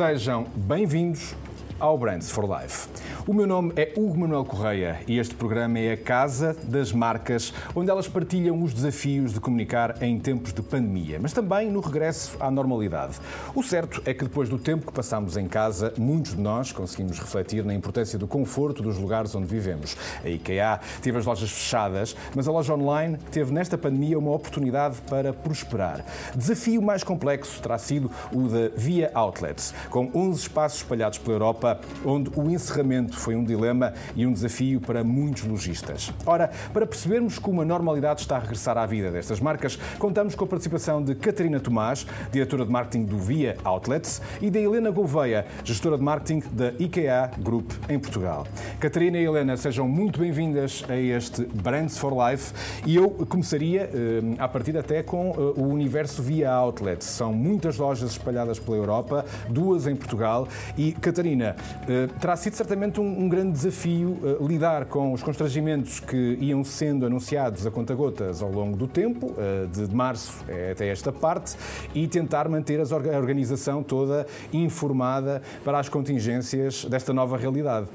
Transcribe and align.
Sejam 0.00 0.46
bem-vindos 0.56 1.34
ao 1.78 1.98
Brands 1.98 2.30
for 2.30 2.44
Life. 2.44 2.88
O 3.26 3.34
meu 3.34 3.46
nome 3.46 3.72
é 3.76 3.92
Hugo 3.96 4.18
Manuel 4.18 4.46
Correia 4.46 5.00
e 5.06 5.18
este 5.18 5.34
programa 5.34 5.78
é 5.78 5.92
a 5.92 5.96
casa 5.96 6.56
das 6.64 6.90
marcas 6.90 7.52
onde 7.74 7.90
elas 7.90 8.08
partilham 8.08 8.62
os 8.62 8.72
desafios 8.72 9.34
de 9.34 9.40
comunicar 9.40 10.02
em 10.02 10.18
tempos 10.18 10.54
de 10.54 10.62
pandemia, 10.62 11.18
mas 11.20 11.32
também 11.32 11.70
no 11.70 11.80
regresso 11.80 12.36
à 12.40 12.50
normalidade. 12.50 13.18
O 13.54 13.62
certo 13.62 14.02
é 14.06 14.14
que 14.14 14.24
depois 14.24 14.48
do 14.48 14.58
tempo 14.58 14.86
que 14.86 14.92
passamos 14.92 15.36
em 15.36 15.46
casa, 15.46 15.92
muitos 15.98 16.34
de 16.34 16.40
nós 16.40 16.72
conseguimos 16.72 17.18
refletir 17.18 17.62
na 17.62 17.74
importância 17.74 18.18
do 18.18 18.26
conforto 18.26 18.82
dos 18.82 18.96
lugares 18.96 19.34
onde 19.34 19.46
vivemos. 19.46 19.96
A 20.24 20.28
IKEA 20.28 20.80
teve 21.02 21.18
as 21.18 21.26
lojas 21.26 21.50
fechadas, 21.50 22.16
mas 22.34 22.48
a 22.48 22.52
loja 22.52 22.74
online 22.74 23.18
teve 23.30 23.52
nesta 23.52 23.76
pandemia 23.76 24.18
uma 24.18 24.32
oportunidade 24.32 24.96
para 25.10 25.32
prosperar. 25.32 26.04
Desafio 26.34 26.80
mais 26.80 27.04
complexo 27.04 27.60
terá 27.60 27.76
sido 27.76 28.10
o 28.32 28.48
da 28.48 28.70
Via 28.74 29.10
Outlets, 29.12 29.74
com 29.90 30.10
11 30.14 30.40
espaços 30.40 30.78
espalhados 30.78 31.18
pela 31.18 31.34
Europa, 31.34 31.80
onde 32.04 32.30
o 32.34 32.50
encerramento 32.50 33.09
foi 33.16 33.34
um 33.34 33.44
dilema 33.44 33.92
e 34.14 34.26
um 34.26 34.32
desafio 34.32 34.80
para 34.80 35.02
muitos 35.04 35.44
lojistas. 35.44 36.12
Ora, 36.26 36.50
para 36.72 36.86
percebermos 36.86 37.38
como 37.38 37.62
a 37.62 37.64
normalidade 37.64 38.20
está 38.20 38.36
a 38.36 38.40
regressar 38.40 38.76
à 38.76 38.86
vida 38.86 39.10
destas 39.10 39.40
marcas, 39.40 39.78
contamos 39.98 40.34
com 40.34 40.44
a 40.44 40.48
participação 40.48 41.02
de 41.02 41.14
Catarina 41.14 41.60
Tomás, 41.60 42.06
diretora 42.30 42.64
de 42.64 42.70
marketing 42.70 43.04
do 43.04 43.18
Via 43.18 43.56
Outlets, 43.64 44.20
e 44.40 44.50
da 44.50 44.58
Helena 44.58 44.90
Gouveia, 44.90 45.46
gestora 45.64 45.96
de 45.96 46.02
marketing 46.02 46.42
da 46.52 46.72
IKEA 46.78 47.30
Group 47.38 47.70
em 47.88 47.98
Portugal. 47.98 48.46
Catarina 48.78 49.18
e 49.18 49.24
Helena, 49.24 49.56
sejam 49.56 49.88
muito 49.88 50.20
bem-vindas 50.20 50.84
a 50.88 50.96
este 50.96 51.44
Brands 51.44 51.98
for 51.98 52.12
Life 52.12 52.52
e 52.86 52.96
eu 52.96 53.10
começaria, 53.10 53.90
eh, 53.92 54.20
a 54.38 54.48
partir 54.48 54.76
até 54.76 55.02
com 55.02 55.30
eh, 55.30 55.60
o 55.60 55.68
universo 55.68 56.22
Via 56.22 56.50
Outlets. 56.50 57.06
São 57.06 57.32
muitas 57.32 57.76
lojas 57.78 58.12
espalhadas 58.12 58.58
pela 58.58 58.76
Europa, 58.76 59.24
duas 59.48 59.86
em 59.86 59.96
Portugal 59.96 60.48
e, 60.76 60.92
Catarina, 60.92 61.56
eh, 61.88 62.08
terá 62.20 62.36
sido 62.36 62.54
certamente 62.54 62.99
um, 63.00 63.24
um 63.24 63.28
grande 63.28 63.52
desafio 63.52 64.18
uh, 64.22 64.46
lidar 64.46 64.86
com 64.86 65.12
os 65.12 65.22
constrangimentos 65.22 66.00
que 66.00 66.36
iam 66.40 66.62
sendo 66.62 67.06
anunciados 67.06 67.66
a 67.66 67.70
conta-gotas 67.70 68.42
ao 68.42 68.50
longo 68.50 68.76
do 68.76 68.86
tempo, 68.86 69.32
uh, 69.32 69.66
de, 69.66 69.94
março 69.94 70.44
até 70.70 70.88
esta 70.88 71.12
parte, 71.12 71.56
e 71.94 72.06
tentar 72.06 72.48
manter 72.48 72.80
a 72.80 73.18
organização 73.18 73.82
toda 73.82 74.26
informada 74.52 75.42
para 75.64 75.78
as 75.78 75.88
contingências 75.88 76.84
desta 76.84 77.12
nova 77.12 77.36
realidade. 77.36 77.88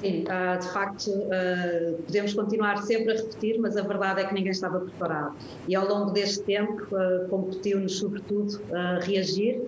Sim, 0.00 0.24
uh, 0.24 0.58
de 0.58 0.68
facto, 0.72 1.10
uh, 1.10 2.02
podemos 2.06 2.32
continuar 2.32 2.78
sempre 2.78 3.12
a 3.12 3.16
repetir, 3.16 3.60
mas 3.60 3.76
a 3.76 3.82
verdade 3.82 4.22
é 4.22 4.24
que 4.24 4.32
ninguém 4.32 4.50
estava 4.50 4.80
preparado. 4.80 5.34
E 5.68 5.74
ao 5.74 5.86
longo 5.86 6.10
deste 6.10 6.42
tempo, 6.42 6.86
uh, 6.90 7.28
competiu-nos, 7.28 7.98
sobretudo, 7.98 8.60
reagir 9.02 9.60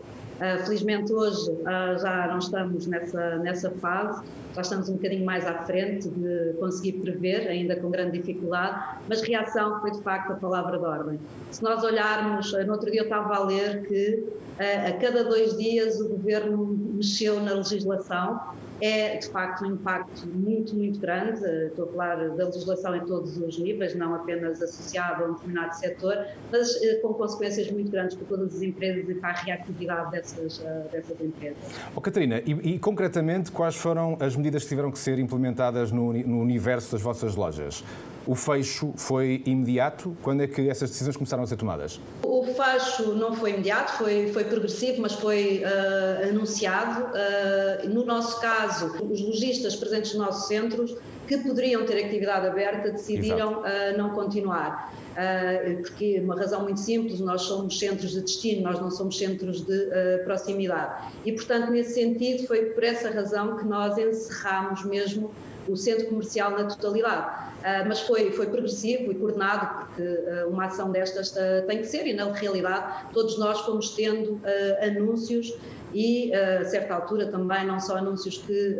Uh, 0.42 0.58
felizmente 0.64 1.12
hoje 1.12 1.52
uh, 1.52 1.96
já 2.00 2.26
não 2.26 2.38
estamos 2.38 2.88
nessa, 2.88 3.36
nessa 3.36 3.70
fase, 3.70 4.24
já 4.56 4.62
estamos 4.62 4.88
um 4.88 4.94
bocadinho 4.94 5.24
mais 5.24 5.46
à 5.46 5.62
frente 5.62 6.08
de 6.08 6.54
conseguir 6.58 6.94
prever, 6.94 7.46
ainda 7.46 7.76
com 7.76 7.88
grande 7.90 8.18
dificuldade, 8.18 8.98
mas 9.08 9.22
reação 9.22 9.80
foi 9.80 9.92
de 9.92 10.02
facto 10.02 10.32
a 10.32 10.34
palavra 10.34 10.80
de 10.80 10.84
ordem. 10.84 11.20
Se 11.52 11.62
nós 11.62 11.84
olharmos, 11.84 12.52
uh, 12.54 12.66
no 12.66 12.72
outro 12.72 12.90
dia 12.90 13.02
eu 13.02 13.04
estava 13.04 13.36
a 13.36 13.44
ler 13.44 13.86
que 13.86 14.24
a 14.58 14.92
cada 15.00 15.24
dois 15.24 15.56
dias 15.56 16.00
o 16.00 16.08
governo 16.08 16.76
mexeu 16.94 17.40
na 17.40 17.54
legislação 17.54 18.40
é 18.82 19.16
de 19.16 19.28
facto 19.28 19.64
um 19.64 19.74
impacto 19.74 20.26
muito, 20.26 20.74
muito 20.74 20.98
grande. 20.98 21.40
Estou 21.66 21.84
a 21.84 21.92
falar 21.92 22.16
da 22.30 22.46
legislação 22.46 22.96
em 22.96 23.04
todos 23.04 23.36
os 23.38 23.56
níveis, 23.56 23.94
não 23.94 24.12
apenas 24.12 24.60
associado 24.60 25.22
a 25.22 25.28
um 25.28 25.34
determinado 25.34 25.74
setor, 25.76 26.26
mas 26.50 26.68
com 27.00 27.14
consequências 27.14 27.70
muito 27.70 27.92
grandes 27.92 28.16
para 28.16 28.26
todas 28.26 28.56
as 28.56 28.62
empresas 28.62 29.08
e 29.08 29.14
para 29.14 29.30
a 29.30 29.34
reatividade 29.34 30.10
dessas 30.10 30.58
uh, 30.58 30.88
dessas 30.90 31.20
empresas. 31.20 31.58
Oh, 31.94 32.00
Catarina, 32.00 32.42
e, 32.44 32.74
e, 32.74 32.78
concretamente 32.80 33.52
quais 33.52 33.76
foram 33.76 34.16
as 34.18 34.34
medidas 34.34 34.64
que 34.64 34.70
tiveram 34.70 34.90
que 34.90 34.98
ser 34.98 35.20
implementadas 35.20 35.92
no, 35.92 36.12
no 36.12 36.40
universo 36.40 36.90
das 36.90 37.02
vossas 37.02 37.36
lojas? 37.36 37.84
O 38.26 38.34
fecho 38.34 38.92
foi 38.96 39.42
imediato? 39.44 40.16
Quando 40.22 40.42
é 40.42 40.46
que 40.46 40.68
essas 40.68 40.90
decisões 40.90 41.16
começaram 41.16 41.42
a 41.42 41.46
ser 41.46 41.56
tomadas? 41.56 42.00
O 42.22 42.44
fecho 42.44 43.14
não 43.14 43.34
foi 43.34 43.50
imediato, 43.50 43.92
foi, 43.98 44.32
foi 44.32 44.44
progressivo, 44.44 45.02
mas 45.02 45.12
foi 45.12 45.62
uh, 45.64 46.28
anunciado. 46.28 47.06
Uh, 47.06 47.88
no 47.88 48.04
nosso 48.04 48.40
caso, 48.40 48.86
os 49.10 49.20
lojistas 49.20 49.74
presentes 49.74 50.14
nos 50.14 50.26
nossos 50.26 50.46
centros 50.46 50.96
que 51.26 51.38
poderiam 51.38 51.84
ter 51.84 52.04
atividade 52.04 52.46
aberta 52.46 52.90
decidiram 52.90 53.60
uh, 53.60 53.96
não 53.96 54.10
continuar. 54.10 54.92
Uh, 55.12 55.82
porque 55.82 56.20
uma 56.20 56.36
razão 56.36 56.62
muito 56.62 56.80
simples, 56.80 57.20
nós 57.20 57.42
somos 57.42 57.78
centros 57.78 58.12
de 58.12 58.22
destino, 58.22 58.62
nós 58.62 58.80
não 58.80 58.90
somos 58.90 59.18
centros 59.18 59.62
de 59.62 59.72
uh, 59.72 60.24
proximidade. 60.24 61.10
E, 61.24 61.32
portanto, 61.32 61.70
nesse 61.70 61.94
sentido, 61.94 62.46
foi 62.46 62.66
por 62.66 62.82
essa 62.82 63.10
razão 63.10 63.56
que 63.56 63.64
nós 63.64 63.98
encerramos 63.98 64.84
mesmo 64.84 65.30
o 65.68 65.76
centro 65.76 66.06
comercial 66.06 66.50
na 66.50 66.64
totalidade. 66.64 67.52
Uh, 67.62 67.86
mas 67.86 68.00
foi, 68.00 68.32
foi 68.32 68.46
progressivo 68.46 69.12
e 69.12 69.14
coordenado, 69.14 69.86
porque 69.86 70.02
uh, 70.02 70.48
uma 70.48 70.66
ação 70.66 70.90
destas 70.90 71.30
uh, 71.32 71.64
tem 71.66 71.78
que 71.78 71.86
ser, 71.86 72.06
e 72.06 72.12
na 72.12 72.32
realidade 72.32 73.06
todos 73.12 73.38
nós 73.38 73.60
fomos 73.60 73.90
tendo 73.90 74.40
anúncios 74.80 75.56
e, 75.94 76.34
a 76.34 76.64
certa 76.64 76.94
altura, 76.94 77.26
também 77.26 77.66
não 77.66 77.78
só 77.78 77.98
anúncios 77.98 78.38
que 78.38 78.76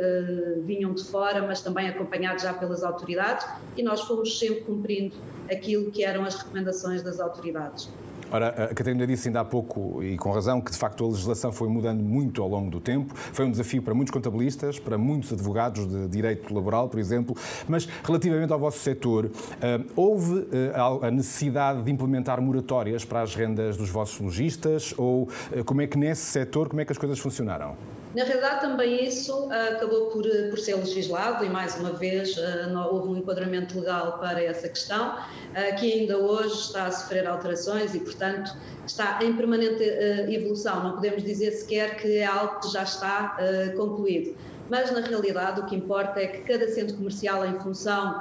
vinham 0.65 0.95
de 0.95 1.05
fora, 1.05 1.43
mas 1.43 1.61
também 1.61 1.87
acompanhados 1.87 2.43
já 2.43 2.55
pelas 2.55 2.83
autoridades, 2.83 3.47
e 3.77 3.83
nós 3.83 4.01
fomos 4.01 4.39
sempre 4.39 4.63
cumprindo 4.63 5.15
aquilo 5.51 5.91
que 5.91 6.05
eram 6.05 6.25
as 6.25 6.37
recomendações 6.37 7.03
das 7.03 7.21
autoridades. 7.21 7.91
Ora, 8.33 8.49
a 8.49 8.75
Catarina 8.75 9.07
disse 9.07 9.29
ainda 9.29 9.41
há 9.41 9.45
pouco, 9.45 10.03
e 10.03 10.17
com 10.17 10.31
razão, 10.31 10.59
que 10.59 10.71
de 10.71 10.79
facto 10.79 11.05
a 11.05 11.09
legislação 11.09 11.53
foi 11.53 11.69
mudando 11.69 12.03
muito 12.03 12.43
ao 12.43 12.49
longo 12.49 12.71
do 12.71 12.81
tempo. 12.81 13.15
Foi 13.15 13.45
um 13.45 13.51
desafio 13.51 13.83
para 13.83 13.93
muitos 13.93 14.11
contabilistas, 14.11 14.79
para 14.79 14.97
muitos 14.97 15.31
advogados 15.35 15.87
de 15.87 16.09
direito 16.09 16.53
laboral, 16.55 16.89
por 16.89 16.99
exemplo. 16.99 17.37
Mas 17.69 17.87
relativamente 18.03 18.51
ao 18.51 18.59
vosso 18.59 18.79
setor, 18.79 19.31
eh, 19.61 19.81
houve 19.95 20.49
eh, 20.51 20.73
a 21.03 21.11
necessidade 21.11 21.83
de 21.83 21.91
implementar 21.91 22.41
moratórias 22.41 23.05
para 23.05 23.21
as 23.21 23.35
rendas 23.35 23.77
dos 23.77 23.91
vossos 23.91 24.19
lojistas? 24.19 24.95
Ou 24.97 25.29
eh, 25.53 25.63
como 25.63 25.83
é 25.83 25.87
que 25.87 25.99
nesse 25.99 26.23
setor, 26.23 26.71
como 26.71 26.81
é 26.81 26.87
que 26.87 26.93
as 26.93 26.99
coisas 26.99 27.19
funcionaram? 27.19 27.77
Na 28.15 28.25
realidade, 28.25 28.61
também 28.61 29.07
isso 29.07 29.47
uh, 29.47 29.75
acabou 29.75 30.09
por, 30.09 30.25
por 30.51 30.59
ser 30.59 30.75
legislado 30.75 31.45
e, 31.47 31.49
mais 31.49 31.75
uma 31.81 31.93
vez, 31.93 32.37
uh, 32.37 32.69
não, 32.71 32.93
houve 32.93 33.09
um 33.09 33.17
enquadramento 33.17 33.79
legal 33.79 34.19
para 34.19 34.43
essa 34.43 34.69
questão, 34.69 35.15
uh, 35.15 35.77
que 35.81 35.91
ainda 35.91 36.19
hoje 36.19 36.55
está 36.55 36.87
a 36.87 36.91
sofrer 36.91 37.27
alterações 37.27 37.95
e, 37.95 38.01
portanto, 38.01 38.55
está 38.87 39.19
em 39.25 39.35
permanente 39.35 39.83
evolução. 40.29 40.83
Não 40.83 40.93
podemos 40.93 41.23
dizer 41.23 41.53
sequer 41.53 41.97
que 41.97 42.19
é 42.19 42.27
algo 42.27 42.61
que 42.61 42.71
já 42.71 42.83
está 42.83 43.37
concluído. 43.77 44.37
Mas, 44.69 44.91
na 44.91 45.01
realidade, 45.01 45.61
o 45.61 45.67
que 45.67 45.75
importa 45.75 46.21
é 46.21 46.27
que 46.27 46.41
cada 46.43 46.69
centro 46.69 46.97
comercial, 46.97 47.47
em 47.47 47.59
função 47.61 48.21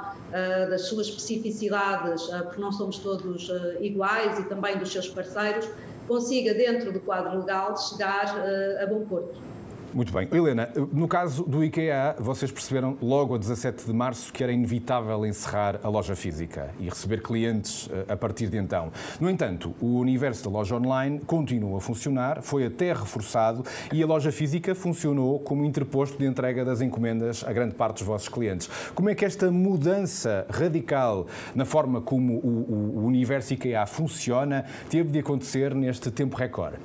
das 0.70 0.82
suas 0.82 1.08
especificidades, 1.08 2.22
porque 2.44 2.60
não 2.60 2.70
somos 2.70 2.98
todos 2.98 3.50
iguais 3.80 4.38
e 4.38 4.44
também 4.44 4.78
dos 4.78 4.92
seus 4.92 5.08
parceiros, 5.08 5.68
consiga, 6.06 6.54
dentro 6.54 6.92
do 6.92 7.00
quadro 7.00 7.40
legal, 7.40 7.76
chegar 7.76 8.26
a 8.80 8.86
bom 8.86 9.04
porto. 9.04 9.51
Muito 9.94 10.10
bem. 10.10 10.26
Helena, 10.32 10.70
no 10.90 11.06
caso 11.06 11.44
do 11.44 11.62
IKEA, 11.62 12.16
vocês 12.18 12.50
perceberam 12.50 12.96
logo 13.02 13.34
a 13.34 13.38
17 13.38 13.84
de 13.84 13.92
março 13.92 14.32
que 14.32 14.42
era 14.42 14.50
inevitável 14.50 15.26
encerrar 15.26 15.80
a 15.82 15.88
loja 15.88 16.16
física 16.16 16.70
e 16.80 16.88
receber 16.88 17.20
clientes 17.20 17.90
eh, 17.92 18.10
a 18.10 18.16
partir 18.16 18.46
de 18.46 18.56
então. 18.56 18.90
No 19.20 19.28
entanto, 19.28 19.74
o 19.82 19.98
universo 19.98 20.44
da 20.44 20.50
loja 20.50 20.76
online 20.76 21.20
continua 21.20 21.76
a 21.76 21.80
funcionar, 21.80 22.40
foi 22.40 22.64
até 22.64 22.94
reforçado 22.94 23.64
e 23.92 24.02
a 24.02 24.06
loja 24.06 24.32
física 24.32 24.74
funcionou 24.74 25.38
como 25.40 25.62
interposto 25.62 26.16
de 26.16 26.24
entrega 26.24 26.64
das 26.64 26.80
encomendas 26.80 27.44
a 27.46 27.52
grande 27.52 27.74
parte 27.74 27.98
dos 27.98 28.06
vossos 28.06 28.30
clientes. 28.30 28.70
Como 28.94 29.10
é 29.10 29.14
que 29.14 29.26
esta 29.26 29.50
mudança 29.50 30.46
radical 30.48 31.26
na 31.54 31.66
forma 31.66 32.00
como 32.00 32.38
o, 32.38 33.00
o 33.00 33.04
universo 33.04 33.52
IKEA 33.52 33.84
funciona 33.84 34.64
teve 34.88 35.10
de 35.10 35.18
acontecer 35.18 35.74
neste 35.74 36.10
tempo 36.10 36.34
recorde? 36.34 36.78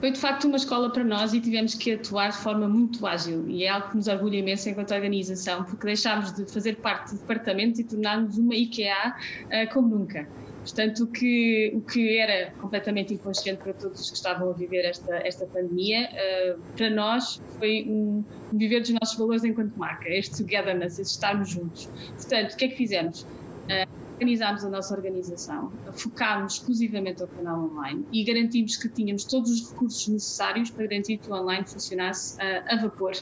Foi 0.00 0.10
de 0.10 0.18
facto 0.18 0.46
uma 0.46 0.56
escola 0.56 0.90
para 0.90 1.04
nós 1.04 1.32
e 1.32 1.40
tivemos 1.40 1.74
que 1.74 1.92
atuar 1.92 2.30
de 2.30 2.36
forma 2.36 2.68
muito 2.68 3.06
ágil 3.06 3.48
e 3.48 3.64
é 3.64 3.68
algo 3.68 3.90
que 3.90 3.96
nos 3.96 4.08
orgulha 4.08 4.36
imenso 4.36 4.68
enquanto 4.68 4.92
organização 4.92 5.64
porque 5.64 5.86
deixámos 5.86 6.32
de 6.34 6.44
fazer 6.52 6.76
parte 6.76 7.14
do 7.14 7.20
departamento 7.20 7.80
e 7.80 7.84
tornámos 7.84 8.36
uma 8.36 8.54
IKEA 8.54 9.14
uh, 9.44 9.72
como 9.72 9.88
nunca. 9.88 10.28
Portanto, 10.66 11.04
o 11.04 11.06
que, 11.06 11.72
o 11.76 11.80
que 11.80 12.18
era 12.18 12.50
completamente 12.60 13.14
inconsciente 13.14 13.62
para 13.62 13.72
todos 13.72 14.00
os 14.00 14.10
que 14.10 14.16
estavam 14.16 14.50
a 14.50 14.52
viver 14.52 14.84
esta, 14.84 15.14
esta 15.18 15.46
pandemia, 15.46 16.10
uh, 16.10 16.60
para 16.76 16.90
nós 16.90 17.40
foi 17.58 17.84
um, 17.86 18.24
um, 18.52 18.58
viver 18.58 18.80
dos 18.80 18.90
nossos 18.90 19.16
valores 19.16 19.44
enquanto 19.44 19.76
marca, 19.76 20.08
este 20.08 20.38
togetherness, 20.38 20.98
este 20.98 21.14
estarmos 21.14 21.50
juntos. 21.50 21.88
Portanto, 22.16 22.54
o 22.54 22.56
que 22.56 22.64
é 22.64 22.68
que 22.68 22.76
fizemos? 22.76 23.22
Uh, 23.22 23.95
organizámos 24.16 24.64
a 24.64 24.70
nossa 24.70 24.94
organização, 24.94 25.70
focámos 25.92 26.54
exclusivamente 26.54 27.22
ao 27.22 27.28
canal 27.28 27.64
online 27.64 28.06
e 28.10 28.24
garantimos 28.24 28.76
que 28.76 28.88
tínhamos 28.88 29.24
todos 29.24 29.50
os 29.50 29.68
recursos 29.70 30.08
necessários 30.08 30.70
para 30.70 30.86
garantir 30.86 31.18
que 31.18 31.30
o 31.30 31.34
online 31.34 31.66
funcionasse 31.66 32.36
uh, 32.36 32.64
a 32.66 32.76
vapor, 32.76 33.12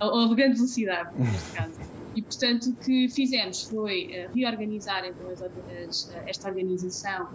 ou 0.00 0.32
a 0.32 0.34
grande 0.34 0.56
velocidade, 0.56 1.10
neste 1.16 1.52
caso. 1.52 1.99
E, 2.20 2.22
portanto, 2.22 2.68
o 2.68 2.74
que 2.74 3.08
fizemos 3.08 3.62
foi 3.62 4.28
reorganizar 4.34 5.06
então, 5.06 5.30
as, 5.30 5.42
as, 5.88 6.14
esta 6.26 6.48
organização 6.48 7.28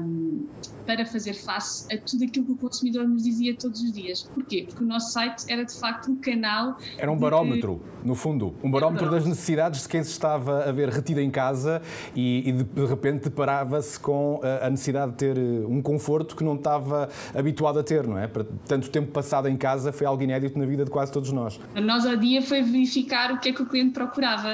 um, 0.00 0.46
para 0.86 1.04
fazer 1.04 1.34
face 1.34 1.86
a 1.94 1.98
tudo 1.98 2.24
aquilo 2.24 2.46
que 2.46 2.52
o 2.52 2.56
consumidor 2.56 3.06
nos 3.06 3.22
dizia 3.22 3.54
todos 3.54 3.80
os 3.80 3.92
dias. 3.92 4.22
Porquê? 4.22 4.64
Porque 4.66 4.82
o 4.82 4.86
nosso 4.86 5.12
site 5.12 5.44
era 5.48 5.64
de 5.64 5.72
facto 5.72 6.10
um 6.10 6.16
canal. 6.16 6.78
Era 6.96 7.12
um 7.12 7.16
barómetro, 7.16 7.80
no 8.02 8.14
fundo, 8.14 8.54
um 8.62 8.70
barómetro 8.70 9.10
das 9.10 9.26
necessidades 9.26 9.82
de 9.82 9.88
quem 9.88 10.02
se 10.02 10.10
estava 10.10 10.64
a 10.64 10.72
ver 10.72 10.88
retido 10.88 11.20
em 11.20 11.30
casa 11.30 11.82
e, 12.16 12.48
e 12.48 12.52
de, 12.52 12.86
repente 12.86 13.24
deparava-se 13.24 14.00
com 14.00 14.40
a, 14.42 14.66
a, 14.66 14.70
necessidade 14.70 15.12
de 15.12 15.18
ter 15.18 15.36
eh, 15.36 15.66
um 15.68 15.82
conforto 15.82 16.34
que 16.34 16.42
não 16.42 16.54
estava 16.54 17.08
habituado 17.34 17.78
a 17.78 17.82
ter, 17.82 18.06
não 18.06 18.18
é? 18.18 18.26
Para 18.26 18.44
tanto 18.66 18.88
tempo 18.88 19.12
passado 19.12 19.46
em 19.48 19.56
casa 19.56 19.92
foi 19.92 20.06
algo 20.06 20.22
inédito 20.22 20.58
na 20.58 20.64
vida 20.64 20.84
de 20.84 20.90
quase 20.90 21.12
todos 21.12 21.30
nós. 21.30 21.60
Nós 21.74 22.06
ao 22.06 22.16
dia 22.16 22.40
foi 22.40 22.62
verificar 22.62 23.32
o 23.32 23.38
que 23.38 23.50
é 23.50 23.52
que 23.52 23.62
o 23.62 23.66
cliente 23.66 23.92
procurava 23.92 24.07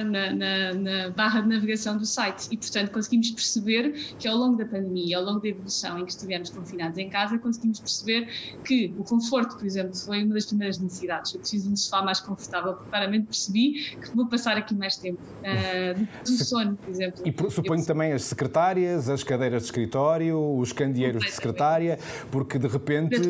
na, 0.05 0.33
na, 0.33 0.75
na 0.75 1.11
barra 1.11 1.41
de 1.41 1.49
navegação 1.49 1.97
do 1.97 2.07
site 2.07 2.49
e, 2.51 2.57
portanto, 2.57 2.91
conseguimos 2.91 3.31
perceber 3.31 3.93
que 4.19 4.29
ao 4.29 4.37
longo 4.37 4.57
da 4.57 4.65
pandemia 4.65 5.19
ao 5.19 5.25
longo 5.25 5.41
da 5.41 5.49
evolução 5.49 5.99
em 5.99 6.05
que 6.05 6.13
estivemos 6.13 6.51
confinados 6.51 6.99
em 6.99 7.09
casa, 7.09 7.39
conseguimos 7.39 7.81
perceber 7.81 8.29
que 8.65 8.95
o 8.99 9.05
conforto, 9.05 9.57
por 9.57 9.67
exemplo, 9.67 9.95
foi 9.95 10.25
uma 10.25 10.35
das 10.35 10.47
primeiras 10.47 10.79
necessidades. 10.79 11.33
Eu 11.35 11.41
preciso 11.41 11.67
de 11.67 11.73
um 11.73 11.77
sofá 11.77 12.03
mais 12.03 12.21
confortável, 12.21 12.75
porque 12.75 12.91
claramente 12.91 13.27
percebi 13.27 13.97
que 14.01 14.15
vou 14.15 14.27
passar 14.27 14.57
aqui 14.57 14.75
mais 14.75 14.97
tempo. 14.97 15.21
Uh, 15.41 16.07
do 16.25 16.31
sono, 16.45 16.77
por 16.77 16.91
exemplo. 16.91 17.23
E 17.25 17.51
suponho 17.51 17.81
eu, 17.81 17.87
também 17.87 18.13
as 18.13 18.25
secretárias, 18.25 19.09
as 19.09 19.23
cadeiras 19.23 19.63
de 19.63 19.67
escritório, 19.67 20.39
os 20.59 20.73
candeeiros 20.73 21.25
de 21.25 21.31
secretária, 21.31 21.99
porque 22.31 22.59
de 22.59 22.69
repente 22.69 23.21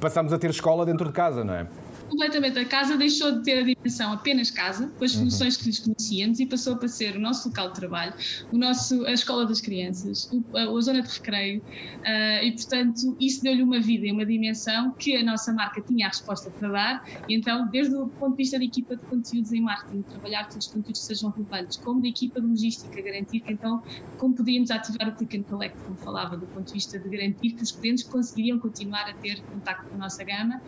passamos 0.00 0.32
a 0.32 0.38
ter 0.38 0.50
escola 0.50 0.84
dentro 0.84 1.06
de 1.06 1.12
casa, 1.12 1.44
não 1.44 1.54
é? 1.54 1.66
Completamente. 2.10 2.58
A 2.58 2.64
casa 2.64 2.96
deixou 2.96 3.32
de 3.32 3.44
ter 3.44 3.58
a 3.58 3.62
dimensão 3.62 4.12
apenas 4.12 4.50
casa, 4.50 4.88
com 4.98 5.04
as 5.04 5.14
uhum. 5.14 5.24
funções 5.24 5.56
que 5.56 5.66
lhes 5.66 5.78
conhecíamos, 5.78 6.40
e 6.40 6.46
passou 6.46 6.76
para 6.76 6.88
ser 6.88 7.16
o 7.16 7.20
nosso 7.20 7.48
local 7.48 7.68
de 7.68 7.74
trabalho, 7.74 8.12
o 8.52 8.58
nosso, 8.58 9.06
a 9.06 9.12
escola 9.12 9.46
das 9.46 9.60
crianças, 9.60 10.30
a, 10.54 10.62
a 10.62 10.80
zona 10.80 11.02
de 11.02 11.08
recreio, 11.08 11.60
uh, 11.60 12.44
e 12.44 12.52
portanto 12.52 13.16
isso 13.20 13.42
deu-lhe 13.42 13.62
uma 13.62 13.80
vida 13.80 14.06
e 14.06 14.12
uma 14.12 14.26
dimensão 14.26 14.92
que 14.92 15.16
a 15.16 15.22
nossa 15.22 15.52
marca 15.52 15.80
tinha 15.80 16.06
a 16.06 16.08
resposta 16.08 16.50
para 16.50 16.68
dar. 16.68 17.08
E 17.28 17.34
então, 17.34 17.68
desde 17.68 17.94
o 17.94 18.08
ponto 18.08 18.32
de 18.32 18.36
vista 18.38 18.58
da 18.58 18.64
equipa 18.64 18.96
de 18.96 19.02
conteúdos 19.06 19.52
em 19.52 19.60
marketing, 19.60 20.02
trabalhar 20.02 20.48
todos 20.48 20.66
os 20.66 20.72
conteúdos 20.72 21.00
que 21.00 21.06
sejam 21.06 21.30
relevantes, 21.30 21.76
como 21.76 22.02
da 22.02 22.08
equipa 22.08 22.40
de 22.40 22.46
logística, 22.46 23.00
garantir 23.00 23.40
que 23.40 23.52
então, 23.52 23.82
como 24.18 24.34
podíamos 24.34 24.70
ativar 24.70 25.08
o 25.08 25.12
click 25.12 25.38
and 25.38 25.42
collect, 25.44 25.78
como 25.84 25.96
falava, 25.96 26.36
do 26.36 26.46
ponto 26.46 26.66
de 26.66 26.74
vista 26.74 26.98
de 26.98 27.08
garantir 27.08 27.52
que 27.52 27.62
os 27.62 27.70
clientes 27.70 28.04
conseguiriam 28.04 28.58
continuar 28.58 29.08
a 29.08 29.12
ter 29.14 29.40
contato 29.42 29.88
com 29.88 29.94
a 29.94 29.98
nossa 29.98 30.24
gama. 30.24 30.60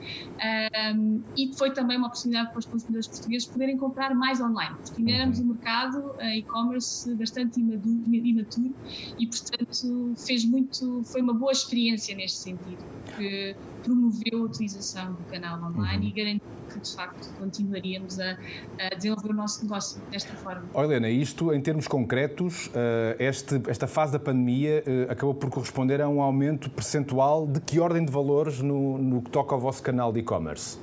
Um, 0.94 1.22
e 1.36 1.52
foi 1.54 1.72
também 1.72 1.96
uma 1.96 2.08
oportunidade 2.08 2.50
para 2.50 2.58
os 2.58 2.66
consumidores 2.66 3.06
portugueses 3.06 3.46
poderem 3.46 3.76
comprar 3.76 4.14
mais 4.14 4.40
online, 4.40 4.76
porque 4.84 5.00
ainda 5.00 5.12
éramos 5.12 5.38
um 5.40 5.44
mercado 5.46 6.14
e-commerce 6.34 7.14
bastante 7.14 7.60
imaturo 7.60 8.74
e, 9.18 9.26
portanto, 9.26 10.14
fez 10.16 10.44
muito, 10.44 11.02
foi 11.04 11.20
uma 11.20 11.34
boa 11.34 11.52
experiência 11.52 12.14
neste 12.14 12.38
sentido, 12.38 12.84
que 13.16 13.56
promoveu 13.82 14.42
a 14.42 14.44
utilização 14.44 15.12
do 15.12 15.22
canal 15.30 15.58
online 15.70 16.04
uhum. 16.04 16.08
e 16.08 16.12
garantiu 16.12 16.62
que, 16.72 16.80
de 16.80 16.94
facto, 16.94 17.28
continuaríamos 17.38 18.18
a, 18.18 18.36
a, 18.78 18.94
desenvolver 18.94 19.30
o 19.30 19.34
nosso 19.34 19.62
negócio 19.62 20.00
desta 20.10 20.34
forma. 20.34 20.64
Oh, 20.72 20.82
Helena, 20.82 21.08
isto, 21.08 21.52
em 21.52 21.60
termos 21.60 21.86
concretos, 21.86 22.68
uh, 22.68 22.70
este, 23.18 23.60
esta 23.68 23.86
fase 23.86 24.12
da 24.12 24.18
pandemia 24.18 24.82
uh, 24.86 25.12
acabou 25.12 25.34
por 25.34 25.50
corresponder 25.50 26.00
a 26.00 26.08
um 26.08 26.22
aumento 26.22 26.70
percentual 26.70 27.46
de 27.46 27.60
que 27.60 27.78
ordem 27.78 28.04
de 28.04 28.12
valores 28.12 28.60
no, 28.60 28.98
no 28.98 29.22
que 29.22 29.30
toca 29.30 29.54
ao 29.54 29.60
vosso 29.60 29.82
canal 29.82 30.12
de 30.12 30.20
e-commerce? 30.20 30.78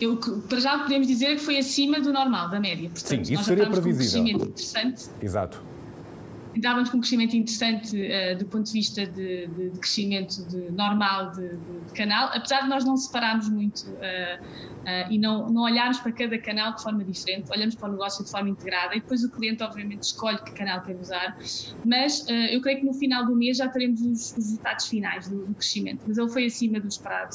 Eu, 0.00 0.16
para 0.48 0.60
já 0.60 0.78
podemos 0.78 1.06
dizer 1.06 1.36
que 1.36 1.42
foi 1.42 1.58
acima 1.58 2.00
do 2.00 2.12
normal, 2.12 2.48
da 2.50 2.60
média. 2.60 2.90
Portanto, 2.90 3.26
Sim, 3.26 3.34
isso 3.34 3.44
seria 3.44 3.68
previsível. 3.68 4.20
Um 4.20 4.24
crescimento 4.24 4.44
interessante. 4.50 5.04
Exato. 5.20 5.62
Com 6.60 6.96
um 6.96 7.00
crescimento 7.00 7.36
interessante 7.36 7.96
uh, 7.96 8.36
do 8.36 8.46
ponto 8.46 8.66
de 8.66 8.72
vista 8.72 9.06
de, 9.06 9.46
de, 9.46 9.70
de 9.70 9.78
crescimento 9.78 10.42
de, 10.48 10.70
normal 10.72 11.30
de, 11.30 11.56
canal, 11.94 12.30
apesar 12.32 12.62
de 12.62 12.68
nós 12.68 12.84
não 12.84 12.96
separarmos 12.96 13.48
muito 13.48 13.82
uh, 13.82 14.42
uh, 14.42 15.12
e 15.12 15.18
não, 15.18 15.48
não 15.50 15.62
olharmos 15.62 15.98
para 15.98 16.12
cada 16.12 16.38
canal 16.38 16.74
de 16.74 16.82
forma 16.82 17.04
diferente, 17.04 17.50
olhamos 17.50 17.74
para 17.74 17.88
o 17.88 17.92
negócio 17.92 18.24
de 18.24 18.30
forma 18.30 18.48
integrada 18.48 18.96
e 18.96 19.00
depois 19.00 19.22
o 19.22 19.30
cliente, 19.30 19.62
obviamente, 19.62 20.02
escolhe 20.02 20.38
que 20.38 20.52
canal 20.52 20.82
quer 20.82 20.96
usar. 20.96 21.38
Mas 21.84 22.26
eu 22.28 22.60
creio 22.60 22.80
que 22.80 22.86
no 22.86 22.94
final 22.94 23.24
do 23.24 23.34
mês 23.36 23.58
já 23.58 23.68
teremos 23.68 24.00
os, 24.00 24.30
os 24.30 24.36
resultados 24.36 24.86
finais 24.86 25.28
do, 25.28 25.46
do, 25.46 25.54
crescimento. 25.54 26.02
Mas 26.06 26.18
ele 26.18 26.28
foi 26.28 26.46
acima 26.46 26.80
do 26.80 26.88
esperado 26.88 27.34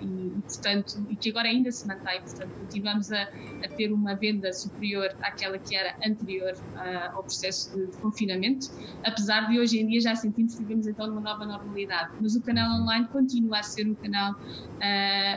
e, 0.00 0.04
e, 0.04 0.40
portanto, 0.42 1.06
e 1.10 1.16
que 1.16 1.30
agora 1.30 1.48
ainda 1.48 1.70
se 1.70 1.86
mantém. 1.86 2.20
Portanto, 2.20 2.50
continuamos 2.60 3.12
a, 3.12 3.22
a 3.22 3.68
ter 3.76 3.92
uma 3.92 4.14
venda 4.14 4.52
superior 4.52 5.14
àquela 5.22 5.58
que 5.58 5.74
era 5.74 5.96
anterior 6.04 6.54
ao 7.12 7.22
processo 7.22 7.76
de, 7.76 7.86
de, 7.86 7.96
confinamento, 7.98 8.31
apesar 9.04 9.48
de 9.48 9.58
hoje 9.58 9.78
em 9.78 9.86
dia 9.86 10.00
já 10.00 10.14
sentimos 10.14 10.54
que 10.54 10.62
vivemos 10.62 10.86
então 10.86 11.06
numa 11.06 11.20
nova 11.20 11.44
normalidade. 11.44 12.12
Mas 12.20 12.34
o 12.34 12.42
canal 12.42 12.80
online 12.80 13.06
continua 13.08 13.58
a 13.58 13.62
ser 13.62 13.86
o 13.88 13.94
canal 13.94 14.34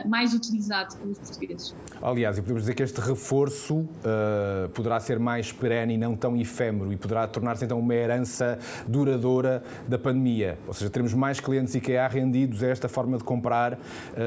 mais 0.06 0.34
utilizado 0.34 0.96
pelos 0.96 1.18
portugueses. 1.18 1.74
Aliás, 2.02 2.36
e 2.38 2.42
podemos 2.42 2.62
dizer 2.62 2.74
que 2.74 2.82
este 2.82 3.00
reforço 3.00 3.76
uh, 3.76 4.68
poderá 4.74 4.98
ser 5.00 5.18
mais 5.18 5.52
perene 5.52 5.94
e 5.94 5.96
não 5.96 6.14
tão 6.14 6.36
efêmero 6.36 6.92
e 6.92 6.96
poderá 6.96 7.26
tornar-se 7.26 7.64
então 7.64 7.78
uma 7.78 7.94
herança 7.94 8.58
duradoura 8.86 9.62
da 9.88 9.98
pandemia. 9.98 10.58
Ou 10.66 10.74
seja, 10.74 10.90
teremos 10.90 11.14
mais 11.14 11.40
clientes 11.40 11.74
IKEA 11.74 12.06
rendidos 12.08 12.62
a 12.62 12.68
esta 12.68 12.88
forma 12.88 13.18
de 13.18 13.24
comprar 13.24 13.74
uh, 13.74 13.78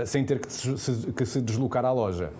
sem 0.05 0.23
ter 0.25 0.39
que 0.39 0.51
se, 0.51 1.11
que 1.11 1.25
se 1.25 1.41
deslocar 1.41 1.85
à 1.85 1.91
loja 1.91 2.31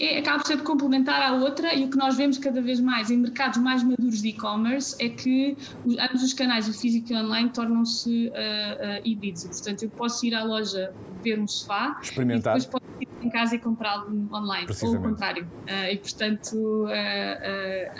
é, 0.00 0.18
acaba 0.18 0.38
por 0.38 0.46
ser 0.46 0.56
de 0.56 0.62
complementar 0.62 1.20
à 1.20 1.34
outra 1.34 1.74
e 1.74 1.84
o 1.84 1.90
que 1.90 1.96
nós 1.96 2.16
vemos 2.16 2.38
cada 2.38 2.60
vez 2.60 2.80
mais 2.80 3.10
em 3.10 3.16
mercados 3.16 3.58
mais 3.58 3.82
maduros 3.82 4.22
de 4.22 4.28
e-commerce 4.28 4.96
é 4.98 5.08
que 5.08 5.56
ambos 5.98 6.22
os 6.22 6.32
canais, 6.32 6.68
o 6.68 6.72
físico 6.72 7.12
e 7.12 7.16
o 7.16 7.18
online, 7.18 7.50
tornam-se 7.50 8.28
uh, 8.28 8.30
uh, 8.30 9.00
híbridos. 9.04 9.44
Portanto, 9.44 9.82
eu 9.82 9.90
posso 9.90 10.24
ir 10.26 10.34
à 10.34 10.44
loja 10.44 10.92
ver 11.22 11.38
um 11.38 11.46
sofá 11.46 11.98
Experimentar. 12.02 12.56
e 12.56 12.60
depois 12.60 12.66
posso 12.66 13.02
ir 13.02 13.08
em 13.26 13.30
casa 13.30 13.56
e 13.56 13.58
comprá-lo 13.58 14.28
online, 14.32 14.66
ou 14.82 14.94
o 14.94 15.02
contrário. 15.02 15.44
Uh, 15.44 15.92
e, 15.92 15.96
portanto, 15.98 16.86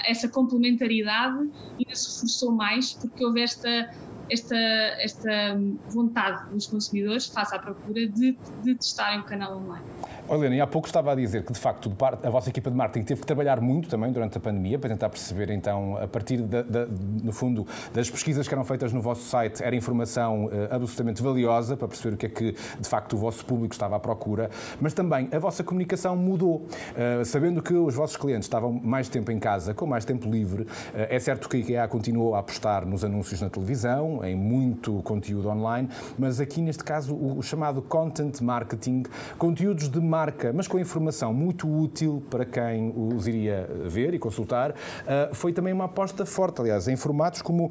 essa 0.04 0.28
complementaridade 0.28 1.38
ainda 1.78 1.94
se 1.94 2.14
reforçou 2.14 2.52
mais 2.52 2.92
porque 2.92 3.24
houve 3.24 3.40
esta 3.40 3.90
esta, 4.30 4.56
esta 4.56 5.58
vontade 5.88 6.50
dos 6.50 6.66
consumidores, 6.66 7.26
face 7.26 7.54
à 7.54 7.58
procura, 7.58 8.06
de, 8.06 8.36
de 8.62 8.74
testarem 8.74 9.20
o 9.20 9.24
canal 9.24 9.56
online. 9.56 9.84
Helena, 10.30 10.56
e 10.56 10.60
há 10.60 10.66
pouco 10.66 10.86
estava 10.86 11.12
a 11.12 11.14
dizer 11.14 11.44
que, 11.44 11.52
de 11.52 11.58
facto, 11.58 11.90
a 12.22 12.30
vossa 12.30 12.50
equipa 12.50 12.70
de 12.70 12.76
marketing 12.76 13.04
teve 13.04 13.20
que 13.20 13.26
trabalhar 13.26 13.60
muito 13.60 13.88
também 13.88 14.12
durante 14.12 14.36
a 14.36 14.40
pandemia 14.40 14.78
para 14.78 14.90
tentar 14.90 15.08
perceber, 15.08 15.50
então, 15.50 15.96
a 15.96 16.06
partir, 16.06 16.42
de, 16.42 16.62
de, 16.62 17.24
no 17.24 17.32
fundo, 17.32 17.66
das 17.94 18.10
pesquisas 18.10 18.46
que 18.46 18.54
eram 18.54 18.64
feitas 18.64 18.92
no 18.92 19.00
vosso 19.00 19.22
site, 19.22 19.62
era 19.62 19.74
informação 19.74 20.46
uh, 20.46 20.50
absolutamente 20.70 21.22
valiosa 21.22 21.76
para 21.76 21.88
perceber 21.88 22.14
o 22.14 22.18
que 22.18 22.26
é 22.26 22.28
que, 22.28 22.52
de 22.52 22.88
facto, 22.88 23.14
o 23.14 23.16
vosso 23.16 23.44
público 23.44 23.74
estava 23.74 23.96
à 23.96 23.98
procura, 23.98 24.50
mas 24.80 24.92
também 24.92 25.28
a 25.32 25.38
vossa 25.38 25.64
comunicação 25.64 26.16
mudou. 26.16 26.66
Uh, 26.66 27.24
sabendo 27.24 27.62
que 27.62 27.72
os 27.72 27.94
vossos 27.94 28.16
clientes 28.16 28.44
estavam 28.44 28.72
mais 28.72 29.08
tempo 29.08 29.30
em 29.32 29.38
casa, 29.38 29.72
com 29.72 29.86
mais 29.86 30.04
tempo 30.04 30.30
livre, 30.30 30.62
uh, 30.62 30.68
é 30.94 31.18
certo 31.18 31.48
que 31.48 31.56
a 31.56 31.60
IKEA 31.60 31.88
continuou 31.88 32.34
a 32.34 32.40
apostar 32.40 32.84
nos 32.84 33.02
anúncios 33.04 33.40
na 33.40 33.48
televisão, 33.48 34.17
em 34.24 34.36
muito 34.36 35.02
conteúdo 35.02 35.48
online, 35.48 35.88
mas 36.18 36.40
aqui, 36.40 36.60
neste 36.60 36.84
caso, 36.84 37.14
o, 37.14 37.42
chamado 37.42 37.82
content 37.82 38.40
marketing, 38.40 39.04
conteúdos 39.36 39.88
de 39.88 40.00
marca, 40.00 40.52
mas 40.52 40.66
com 40.66 40.78
informação 40.78 41.32
muito 41.32 41.68
útil 41.68 42.22
para 42.30 42.44
quem 42.44 42.92
os 42.96 43.26
iria 43.26 43.68
ver 43.86 44.14
e 44.14 44.18
consultar, 44.18 44.74
ah, 45.06 45.30
foi 45.32 45.52
também 45.52 45.72
uma 45.72 45.84
aposta 45.84 46.24
forte, 46.26 46.60
aliás, 46.60 46.88
em 46.88 46.96
formatos 46.96 47.42
como 47.42 47.70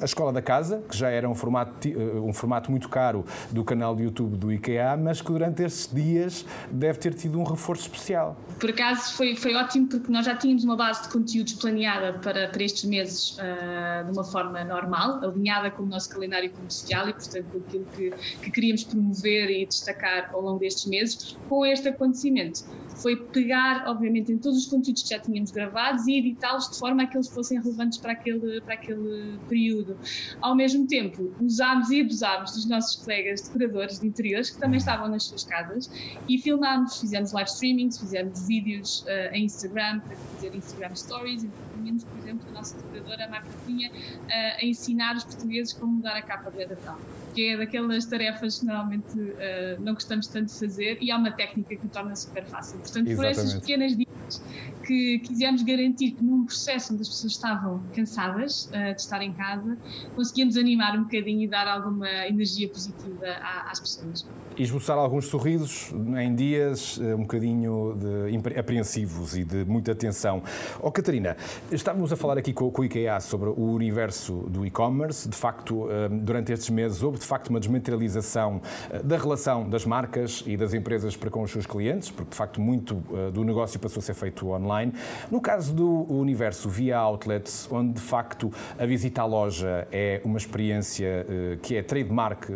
a 0.00 0.04
Escola 0.04 0.32
da 0.32 0.42
Casa, 0.42 0.82
que 0.88 0.96
já 0.96 1.08
era 1.08 1.28
um 1.28 1.34
formato, 1.34 1.88
ah, 1.88 2.20
um 2.20 2.32
formato 2.32 2.70
muito 2.70 2.88
caro 2.88 3.24
do 3.50 3.64
canal 3.64 3.94
de 3.94 4.04
YouTube 4.04 4.36
do 4.36 4.52
IKEA, 4.52 4.96
mas 4.96 5.20
que 5.20 5.30
durante 5.30 5.62
estes 5.62 5.92
dias 5.92 6.46
deve 6.70 6.98
ter 6.98 7.14
tido 7.14 7.38
um 7.38 7.44
reforço 7.44 7.82
especial. 7.82 8.36
Por 8.58 8.70
acaso 8.70 9.14
foi, 9.14 9.36
foi 9.36 9.54
ótimo 9.54 9.88
porque 9.88 10.10
nós 10.10 10.24
já 10.24 10.34
tínhamos 10.36 10.64
uma 10.64 10.76
base 10.76 11.02
de 11.02 11.08
conteúdos 11.08 11.54
planeada 11.54 12.18
para, 12.20 12.48
para 12.48 12.62
estes 12.62 12.84
meses 12.84 13.36
uh, 13.38 14.04
de 14.04 14.12
uma 14.12 14.24
forma 14.24 14.62
normal, 14.64 15.22
alinhada 15.22 15.70
com 15.70 15.83
o 15.84 15.88
nosso 15.88 16.08
calendário 16.08 16.50
comercial 16.50 17.08
e, 17.08 17.12
portanto, 17.12 17.46
com 17.52 17.58
aquilo 17.58 17.84
que, 17.86 18.10
que 18.42 18.50
queríamos 18.50 18.84
promover 18.84 19.50
e 19.50 19.66
destacar 19.66 20.30
ao 20.32 20.40
longo 20.40 20.58
destes 20.58 20.86
meses. 20.86 21.36
Com 21.48 21.64
este 21.64 21.88
acontecimento 21.88 22.64
foi 22.94 23.16
pegar, 23.16 23.88
obviamente, 23.88 24.32
em 24.32 24.38
todos 24.38 24.58
os 24.58 24.66
conteúdos 24.66 25.02
que 25.02 25.10
já 25.10 25.18
tínhamos 25.18 25.50
gravados 25.50 26.06
e 26.06 26.18
editá-los 26.18 26.70
de 26.70 26.78
forma 26.78 27.02
a 27.02 27.06
que 27.06 27.16
eles 27.16 27.28
fossem 27.28 27.60
relevantes 27.60 27.98
para 27.98 28.12
aquele, 28.12 28.60
para 28.60 28.74
aquele 28.74 29.38
período. 29.48 29.96
Ao 30.40 30.54
mesmo 30.54 30.86
tempo, 30.86 31.34
usámos 31.40 31.90
e 31.90 32.00
abusámos 32.00 32.52
dos 32.52 32.66
nossos 32.66 32.96
colegas 32.96 33.42
decoradores 33.42 34.00
de 34.00 34.06
interiores 34.06 34.50
que 34.50 34.58
também 34.58 34.78
estavam 34.78 35.08
nas 35.08 35.24
suas 35.24 35.44
casas 35.44 35.90
e 36.28 36.38
filmámos, 36.38 37.00
fizemos 37.00 37.32
live 37.32 37.50
streamings, 37.50 37.98
fizemos 37.98 38.46
vídeos 38.46 39.02
uh, 39.02 39.34
em 39.34 39.44
Instagram 39.44 40.00
para 40.00 40.16
fazer 40.16 40.54
Instagram 40.54 40.94
Stories, 40.94 41.46
tínhamos, 41.74 42.04
por 42.04 42.18
exemplo, 42.18 42.48
a 42.48 42.52
nossa 42.52 42.76
decoradora, 42.76 43.24
a 43.24 43.28
Marta 43.28 43.48
uh, 43.48 44.60
a 44.60 44.64
ensinar 44.64 45.16
os 45.16 45.24
portugueses 45.24 45.72
como 45.72 45.94
mudar 45.94 46.16
a 46.16 46.22
capa 46.22 46.50
do 46.50 46.58
Natal 46.58 46.98
que 47.34 47.48
é 47.48 47.56
daquelas 47.56 48.06
tarefas 48.06 48.60
que 48.60 48.66
normalmente 48.66 49.18
uh, 49.18 49.80
não 49.80 49.94
gostamos 49.94 50.28
tanto 50.28 50.46
de 50.46 50.58
fazer 50.58 50.98
e 51.00 51.10
há 51.10 51.18
uma 51.18 51.32
técnica 51.32 51.76
que 51.76 51.88
torna 51.88 52.14
super 52.14 52.44
fácil. 52.44 52.78
Portanto, 52.78 53.08
Exatamente. 53.08 53.16
por 53.16 53.26
essas 53.26 53.60
pequenas 53.60 53.96
dicas 53.96 54.42
que 54.86 55.18
quisemos 55.20 55.62
garantir 55.62 56.12
que 56.12 56.22
num 56.22 56.44
processo 56.44 56.92
onde 56.92 57.02
as 57.02 57.08
pessoas 57.08 57.32
estavam 57.32 57.82
cansadas 57.94 58.66
uh, 58.66 58.94
de 58.94 59.00
estar 59.00 59.20
em 59.22 59.32
casa, 59.32 59.76
conseguíamos 60.14 60.56
animar 60.56 60.96
um 60.96 61.02
bocadinho 61.02 61.42
e 61.42 61.48
dar 61.48 61.66
alguma 61.66 62.08
energia 62.26 62.68
positiva 62.68 63.26
às 63.66 63.80
pessoas. 63.80 64.26
E 64.56 64.62
esboçar 64.62 64.96
alguns 64.96 65.26
sorrisos 65.26 65.92
em 66.16 66.34
dias 66.34 66.98
um 66.98 67.22
bocadinho 67.22 67.98
de 67.98 68.58
apreensivos 68.58 69.36
e 69.36 69.44
de 69.44 69.64
muita 69.64 69.92
atenção. 69.92 70.42
Oh, 70.80 70.92
Catarina, 70.92 71.36
estávamos 71.72 72.12
a 72.12 72.16
falar 72.16 72.38
aqui 72.38 72.52
com, 72.52 72.70
com 72.70 72.82
o 72.82 72.84
IKEA 72.84 73.18
sobre 73.20 73.48
o 73.48 73.72
universo 73.72 74.46
do 74.48 74.64
e-commerce. 74.64 75.28
De 75.28 75.36
facto, 75.36 75.88
durante 76.22 76.52
estes 76.52 76.70
meses 76.70 77.02
houve 77.02 77.18
de 77.24 77.28
facto 77.28 77.48
uma 77.48 77.58
desmaterialização 77.58 78.60
da 79.02 79.16
relação 79.16 79.68
das 79.68 79.84
marcas 79.84 80.42
e 80.46 80.56
das 80.56 80.74
empresas 80.74 81.16
para 81.16 81.30
com 81.30 81.42
os 81.42 81.50
seus 81.50 81.66
clientes, 81.66 82.10
porque 82.10 82.30
de 82.30 82.36
facto 82.36 82.60
muito 82.60 83.02
do 83.32 83.42
negócio 83.44 83.80
passou 83.80 84.00
a 84.00 84.02
ser 84.02 84.14
feito 84.14 84.48
online. 84.50 84.92
No 85.30 85.40
caso 85.40 85.74
do 85.74 86.04
universo 86.12 86.68
via 86.68 86.98
outlets, 86.98 87.68
onde 87.70 87.94
de 87.94 88.00
facto 88.00 88.52
a 88.78 88.86
visita 88.86 89.22
à 89.22 89.24
loja 89.24 89.88
é 89.90 90.20
uma 90.24 90.38
experiência 90.38 91.26
eh, 91.28 91.58
que 91.62 91.76
é 91.76 91.82
trademark 91.82 92.48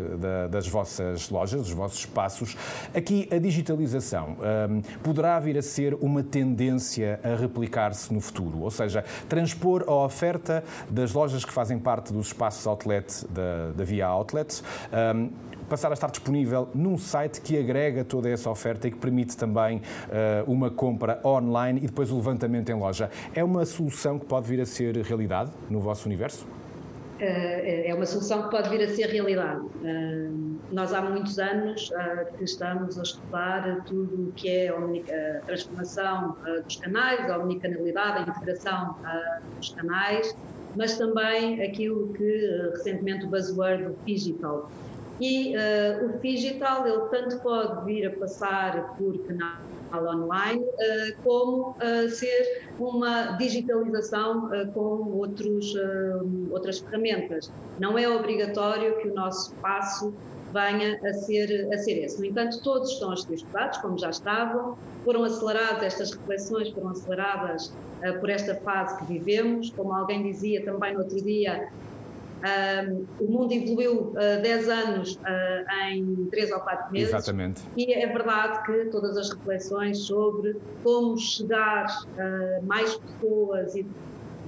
das 0.51 0.69
vossas 0.69 1.31
lojas, 1.31 1.63
dos 1.63 1.73
vossos 1.73 2.01
espaços, 2.01 2.57
aqui 2.95 3.29
a 3.31 3.39
digitalização 3.39 4.37
ehm, 4.43 4.81
poderá 5.03 5.39
vir 5.41 5.57
a 5.59 5.63
ser 5.63 5.95
uma 5.95 6.23
tendência 6.23 7.21
a 7.23 7.35
replicar-se 7.35 8.13
no 8.13 8.21
futuro, 8.21 8.61
ou 8.61 8.71
seja, 8.71 9.05
transpor 9.29 9.85
a 9.87 9.95
oferta 9.95 10.65
das 10.91 11.13
lojas 11.13 11.45
que 11.45 11.53
fazem 11.53 11.79
parte 11.79 12.13
dos 12.13 12.29
espaços 12.29 12.67
outlet 12.67 13.27
da, 13.31 13.73
da 13.77 13.85
Via 13.85 14.07
Ehm, 14.93 15.31
passar 15.69 15.91
a 15.91 15.95
estar 15.95 16.11
disponível 16.11 16.69
num 16.75 16.97
site 16.97 17.41
que 17.41 17.59
agrega 17.59 18.05
toda 18.05 18.29
essa 18.29 18.51
oferta 18.51 18.89
e 18.89 18.91
que 18.91 18.97
permite 18.97 19.37
também 19.37 19.79
uh, 19.79 20.51
uma 20.51 20.71
compra 20.71 21.21
online 21.25 21.81
e 21.83 21.87
depois 21.87 22.11
o 22.11 22.17
levantamento 22.17 22.71
em 22.71 22.75
loja. 22.75 23.11
É 23.35 23.45
uma 23.45 23.65
solução 23.65 24.19
que 24.19 24.27
pode 24.27 24.49
vir 24.49 24.61
a 24.61 24.67
ser 24.67 24.97
realidade 24.97 25.51
no 25.69 25.81
vosso 25.81 26.07
universo? 26.07 26.47
Eh, 27.21 27.91
é 27.91 27.95
uma 27.95 28.07
solução 28.07 28.45
que 28.45 28.51
pode 28.51 28.69
vir 28.71 28.81
a 28.81 28.89
ser 28.89 29.09
realidade. 29.09 29.61
Eh, 29.85 30.29
nós 30.71 30.93
há 30.93 31.03
muitos 31.03 31.37
anos 31.39 31.91
que 32.37 32.45
estamos 32.45 32.97
a 32.97 33.03
estudar 33.03 33.83
tudo 33.85 34.29
o 34.29 34.33
que 34.33 34.49
é 34.49 34.69
a 34.69 35.41
transformação 35.41 36.37
dos 36.65 36.77
canais, 36.77 37.29
a 37.29 37.39
omnicanalidade, 37.39 38.19
a 38.19 38.31
integração 38.31 38.97
dos 39.57 39.71
canais, 39.71 40.37
mas 40.79 40.97
também 40.97 41.63
aquilo 41.63 42.13
que 42.15 42.71
recentemente 42.73 43.27
o 43.27 43.29
buzzword 43.29 43.95
digital 44.07 44.71
e 45.21 45.55
uh, 45.57 46.07
o 46.07 46.19
digital, 46.21 46.87
ele 46.87 47.07
tanto 47.11 47.39
pode 47.41 47.85
vir 47.85 48.07
a 48.07 48.17
passar 48.19 48.97
por 48.97 49.19
canal 49.27 49.59
online, 49.93 50.63
uh, 50.63 51.23
como 51.25 51.71
uh, 51.71 52.09
ser 52.09 52.69
uma 52.79 53.33
digitalização 53.37 54.49
com 54.73 55.11
outros, 55.19 55.75
outras 56.51 56.79
ferramentas. 56.79 57.51
Não 57.81 57.99
é 57.99 58.09
obrigatório 58.09 58.97
que 58.99 59.09
o 59.09 59.15
nosso 59.15 59.53
passo 59.57 60.15
venha 60.53 60.99
a 61.05 61.13
ser, 61.13 61.69
a 61.73 61.79
ser 61.79 62.05
esse. 62.05 62.19
No 62.19 62.27
entanto, 62.27 62.61
todos 62.63 62.91
estão 62.93 63.13
a 63.13 63.17
ser 63.17 63.35
estudados, 63.35 63.79
como 63.79 63.99
já 63.99 64.11
estavam, 64.11 64.77
foram 65.05 65.25
aceleradas, 65.25 65.83
estas 65.83 66.13
reflexões 66.13 66.71
foram 66.71 66.91
aceleradas 66.91 67.73
uh, 68.03 68.19
por 68.21 68.31
esta 68.31 68.55
fase 68.57 68.97
que 68.99 69.05
vivemos. 69.05 69.71
Como 69.71 69.93
alguém 69.93 70.23
dizia 70.23 70.65
também 70.65 70.95
no 70.95 71.01
outro 71.01 71.21
dia, 71.23 71.69
um, 72.39 73.07
o 73.19 73.31
mundo 73.31 73.53
evoluiu 73.53 74.13
uh, 74.13 74.43
10 74.43 74.69
anos 74.69 75.17
uh, 75.17 75.91
em 75.91 76.27
3 76.31 76.53
ou 76.53 76.61
4 76.61 76.93
meses. 76.93 77.09
Exatamente. 77.09 77.63
E 77.77 77.93
é 77.93 78.07
verdade 78.07 78.65
que 78.65 78.91
todas 78.91 79.17
as 79.17 79.31
reflexões 79.31 79.99
sobre 79.99 80.57
como 80.85 81.19
chegar 81.19 81.87
a 81.87 82.61
uh, 82.61 82.67
mais 82.67 82.97
pessoas 82.97 83.75
e, 83.75 83.85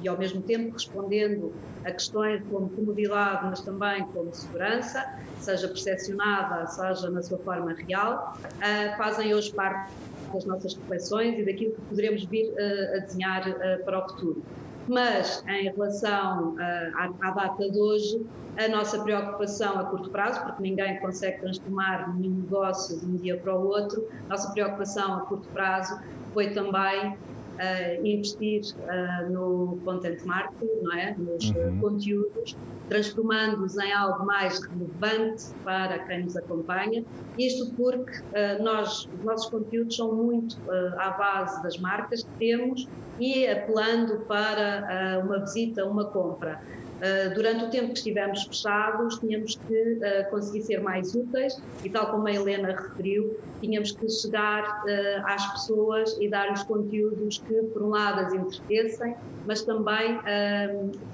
e, 0.03 0.09
ao 0.09 0.17
mesmo 0.17 0.43
tempo, 0.43 0.73
respondendo 0.73 1.53
a 1.85 1.91
questões 1.91 2.43
como 2.51 2.69
comodidade, 2.71 3.47
mas 3.47 3.61
também 3.61 4.05
como 4.07 4.35
segurança, 4.35 5.05
seja 5.39 5.69
percepcionada, 5.69 6.67
seja 6.67 7.11
na 7.11 7.23
sua 7.23 7.39
forma 7.39 7.75
real, 7.75 8.37
uh, 8.45 8.97
fazem 8.97 9.35
hoje 9.35 9.53
parte 9.53 9.93
das 10.33 10.45
nossas 10.45 10.75
reflexões 10.75 11.39
e 11.39 11.45
daquilo 11.45 11.73
que 11.73 11.81
poderemos 11.83 12.25
vir 12.25 12.51
uh, 12.53 12.97
a 12.97 12.99
desenhar 13.01 13.49
uh, 13.49 13.85
para 13.85 14.05
o 14.05 14.09
futuro. 14.09 14.43
Mas, 14.89 15.45
em 15.47 15.71
relação 15.71 16.55
uh, 16.55 16.59
à, 16.59 17.11
à, 17.21 17.31
data 17.31 17.71
de 17.71 17.79
hoje, 17.79 18.27
a 18.59 18.69
nossa 18.69 19.01
preocupação 19.03 19.79
a 19.79 19.85
curto 19.85 20.11
prazo, 20.11 20.43
porque 20.43 20.63
ninguém 20.63 20.99
consegue 20.99 21.41
transformar 21.41 22.13
nenhum 22.17 22.35
negócio 22.37 22.99
de 22.99 23.07
um 23.07 23.17
dia 23.17 23.37
para 23.37 23.55
o 23.55 23.69
outro, 23.69 24.09
nossa 24.29 24.51
preocupação 24.53 25.15
a 25.15 25.21
curto 25.21 25.49
prazo 25.51 25.99
foi 26.33 26.51
também 26.51 27.17
uh, 27.61 28.07
investir 28.07 28.63
uh, 28.79 29.31
no 29.31 29.79
content 29.85 30.25
marketing, 30.25 30.83
não 30.83 30.93
é? 30.93 31.15
nos 31.17 31.51
uhum. 31.51 31.81
conteúdos, 31.81 32.57
transformando-os 32.89 33.77
em 33.79 33.93
algo 33.93 34.25
mais 34.25 34.61
relevante 34.65 35.45
para 35.63 35.99
quem 36.01 36.25
nos 36.25 36.37
acompanha. 36.37 37.05
Isto 37.39 37.73
porque 37.75 38.13
uh, 38.13 38.63
nós, 38.63 39.09
os 39.19 39.25
nossos 39.25 39.51
conteúdos 39.51 39.95
são 39.95 40.15
muito 40.15 40.57
à 40.99 41.11
base 41.11 41.63
das 41.63 41.79
marcas 41.79 42.23
que 42.23 42.31
temos 42.39 42.89
e 43.19 43.47
apelando 43.47 44.21
para 44.21 45.21
uma 45.23 45.41
visita, 45.41 45.85
uma 45.85 46.07
compra. 46.07 46.61
Uh, 47.01 47.35
durante 47.35 47.65
o 47.65 47.71
tempo 47.71 47.89
que 47.89 47.99
estivemos 47.99 48.45
fechados, 48.45 49.19
tínhamos 49.19 49.57
que 49.67 49.95
uh, 49.95 50.31
conseguir 50.31 50.63
ser 50.63 50.83
mais 50.83 51.15
úteis 51.15 51.59
e, 51.83 51.89
tal 51.89 52.11
como 52.11 52.29
a 52.29 52.33
Helena 52.33 52.77
referiu, 52.77 53.39
tínhamos 53.63 53.93
que 53.93 54.07
chegar 54.07 54.85
uh, 54.85 55.27
às 55.27 55.51
pessoas 55.53 56.15
e 56.21 56.29
dar-lhes 56.29 56.63
conteúdos 56.65 57.39
que, 57.39 57.55
por 57.73 57.83
um 57.83 57.89
lado, 57.89 58.21
as 58.21 58.35
entretessem, 58.35 59.17
mas 59.47 59.63
também 59.63 60.21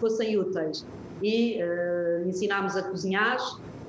fossem 0.01 0.37
úteis. 0.37 0.85
E 1.23 1.59
ensinámos 2.27 2.77
a 2.77 2.83
cozinhar, 2.83 3.39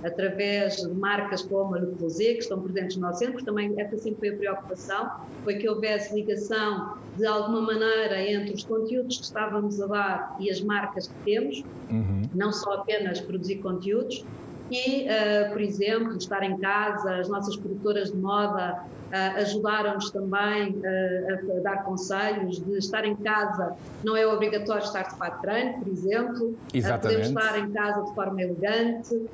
através 0.03 0.77
de 0.77 0.87
marcas 0.93 1.41
como 1.41 1.75
a 1.75 1.79
Nuclosé, 1.79 2.33
que 2.33 2.39
estão 2.39 2.61
presentes 2.61 2.97
no 2.97 3.03
nosso 3.03 3.19
centro, 3.19 3.43
também 3.43 3.73
essa 3.79 3.97
sempre 3.97 4.19
foi 4.19 4.29
a 4.29 4.37
preocupação, 4.37 5.11
foi 5.43 5.55
que 5.55 5.67
houvesse 5.67 6.13
ligação 6.13 6.97
de 7.17 7.25
alguma 7.25 7.61
maneira 7.61 8.21
entre 8.21 8.53
os 8.53 8.63
conteúdos 8.63 9.17
que 9.17 9.23
estávamos 9.23 9.81
a 9.81 9.87
dar 9.87 10.37
e 10.39 10.49
as 10.49 10.61
marcas 10.61 11.07
que 11.07 11.15
temos, 11.25 11.63
uhum. 11.89 12.23
não 12.33 12.51
só 12.51 12.73
apenas 12.73 13.19
produzir 13.19 13.57
conteúdos, 13.57 14.23
e, 14.71 15.05
uh, 15.05 15.51
por 15.51 15.62
exemplo, 15.62 16.17
estar 16.17 16.43
em 16.43 16.57
casa, 16.57 17.15
as 17.15 17.29
nossas 17.29 17.55
produtoras 17.55 18.12
de 18.12 18.17
moda 18.17 18.83
uh, 18.83 19.38
ajudaram-nos 19.38 20.12
também 20.12 20.71
uh, 20.71 21.57
a 21.57 21.59
dar 21.62 21.83
conselhos 21.83 22.59
de 22.63 22.77
estar 22.77 23.05
em 23.05 23.15
casa, 23.15 23.75
não 24.03 24.15
é 24.15 24.27
obrigatório 24.27 24.83
estar 24.83 25.03
de 25.03 25.17
fato 25.17 25.41
treino, 25.41 25.79
por 25.79 25.88
exemplo, 25.88 26.57
Exatamente. 26.74 27.29
podemos 27.29 27.45
estar 27.45 27.59
em 27.59 27.71
casa 27.71 28.01
de 28.03 28.15
forma 28.15 28.41
elegante, 28.41 29.29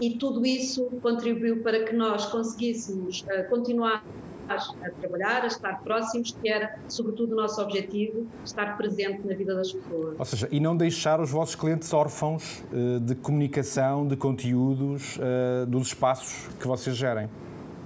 e 0.00 0.10
tudo 0.16 0.46
isso 0.46 0.84
contribuiu 1.02 1.60
para 1.60 1.82
que 1.82 1.92
nós 1.92 2.26
conseguíssemos 2.26 3.24
continuar 3.50 4.04
a 4.48 4.90
trabalhar, 4.90 5.42
a 5.42 5.46
estar 5.46 5.80
próximos, 5.82 6.32
que 6.32 6.48
era, 6.48 6.78
sobretudo, 6.88 7.32
o 7.32 7.36
nosso 7.36 7.60
objetivo, 7.60 8.26
estar 8.44 8.76
presente 8.76 9.26
na 9.26 9.34
vida 9.34 9.54
das 9.54 9.72
pessoas. 9.72 10.16
Ou 10.18 10.24
seja, 10.24 10.48
e 10.50 10.60
não 10.60 10.76
deixar 10.76 11.20
os 11.20 11.30
vossos 11.30 11.54
clientes 11.54 11.92
órfãos 11.92 12.64
uh, 12.72 13.00
de 13.00 13.14
comunicação, 13.14 14.06
de 14.06 14.16
conteúdos, 14.16 15.18
dos 15.66 15.88
espaços 15.88 16.48
que 16.58 16.66
vocês 16.66 16.96
gerem. 16.96 17.28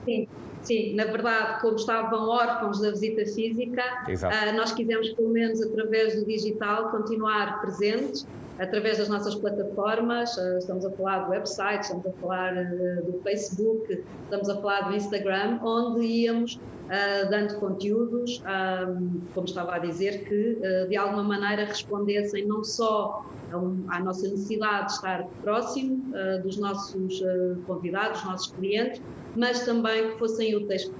Sim, 0.04 0.26
Sim, 0.62 0.94
na 0.94 1.04
verdade, 1.04 1.60
como 1.60 1.74
estavam 1.74 2.28
órfãos 2.28 2.80
da 2.80 2.90
visita 2.90 3.24
física, 3.26 3.82
uh, 4.06 4.56
nós 4.56 4.72
quisemos, 4.72 5.10
pelo 5.10 5.30
menos 5.30 5.60
através 5.60 6.14
do 6.14 6.24
digital, 6.24 6.90
continuar 6.90 7.60
presentes 7.60 8.26
através 8.58 8.98
das 8.98 9.08
nossas 9.08 9.34
plataformas, 9.34 10.36
uh, 10.36 10.58
estamos 10.58 10.84
a 10.84 10.90
falar 10.92 11.24
do 11.24 11.30
website, 11.32 11.82
estamos 11.82 12.06
a 12.06 12.12
falar 12.12 12.52
uh, 12.54 13.10
do 13.10 13.20
Facebook, 13.24 14.04
estamos 14.24 14.48
a 14.48 14.56
falar 14.60 14.88
do 14.88 14.94
Instagram, 14.94 15.58
onde 15.62 16.04
íamos 16.04 16.60
dando 17.30 17.54
conteúdos, 17.58 18.42
como 19.32 19.46
estava 19.46 19.76
a 19.76 19.78
dizer, 19.78 20.24
que 20.24 20.58
de 20.90 20.94
alguma 20.94 21.22
maneira 21.22 21.64
respondessem 21.64 22.46
não 22.46 22.62
só 22.62 23.24
à 23.88 23.98
nossa 23.98 24.28
necessidade 24.28 24.88
de 24.88 24.92
estar 24.92 25.26
próximo 25.42 26.12
dos 26.42 26.58
nossos 26.58 27.22
convidados, 27.66 28.20
dos 28.20 28.30
nossos 28.30 28.52
clientes, 28.52 29.00
mas 29.36 29.64
também 29.64 30.10
que 30.10 30.18
fossem 30.18 30.54
úteis 30.56 30.90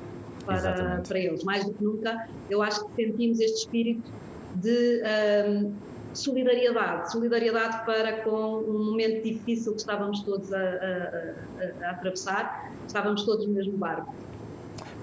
para, 0.45 1.03
para 1.07 1.19
eles. 1.19 1.45
Mais 1.45 1.65
do 1.65 1.73
que 1.73 1.85
nunca, 1.85 2.29
eu 2.51 2.63
acho 2.63 2.85
que 2.87 2.95
sentimos 3.05 3.41
este 3.41 3.61
espírito 3.61 4.11
de 4.57 5.03
um, 5.49 5.73
solidariedade, 6.15 7.11
solidariedade 7.11 7.85
para 7.87 8.23
com 8.23 8.59
um 8.59 8.91
momento 8.91 9.23
difícil 9.23 9.73
que 9.73 9.81
estávamos 9.81 10.23
todos 10.23 10.53
a, 10.53 10.59
a, 10.59 10.61
a, 10.61 11.87
a 11.87 11.91
atravessar, 11.93 12.73
estávamos 12.87 13.25
todos 13.25 13.47
no 13.47 13.55
mesmo 13.55 13.77
barco. 13.77 14.15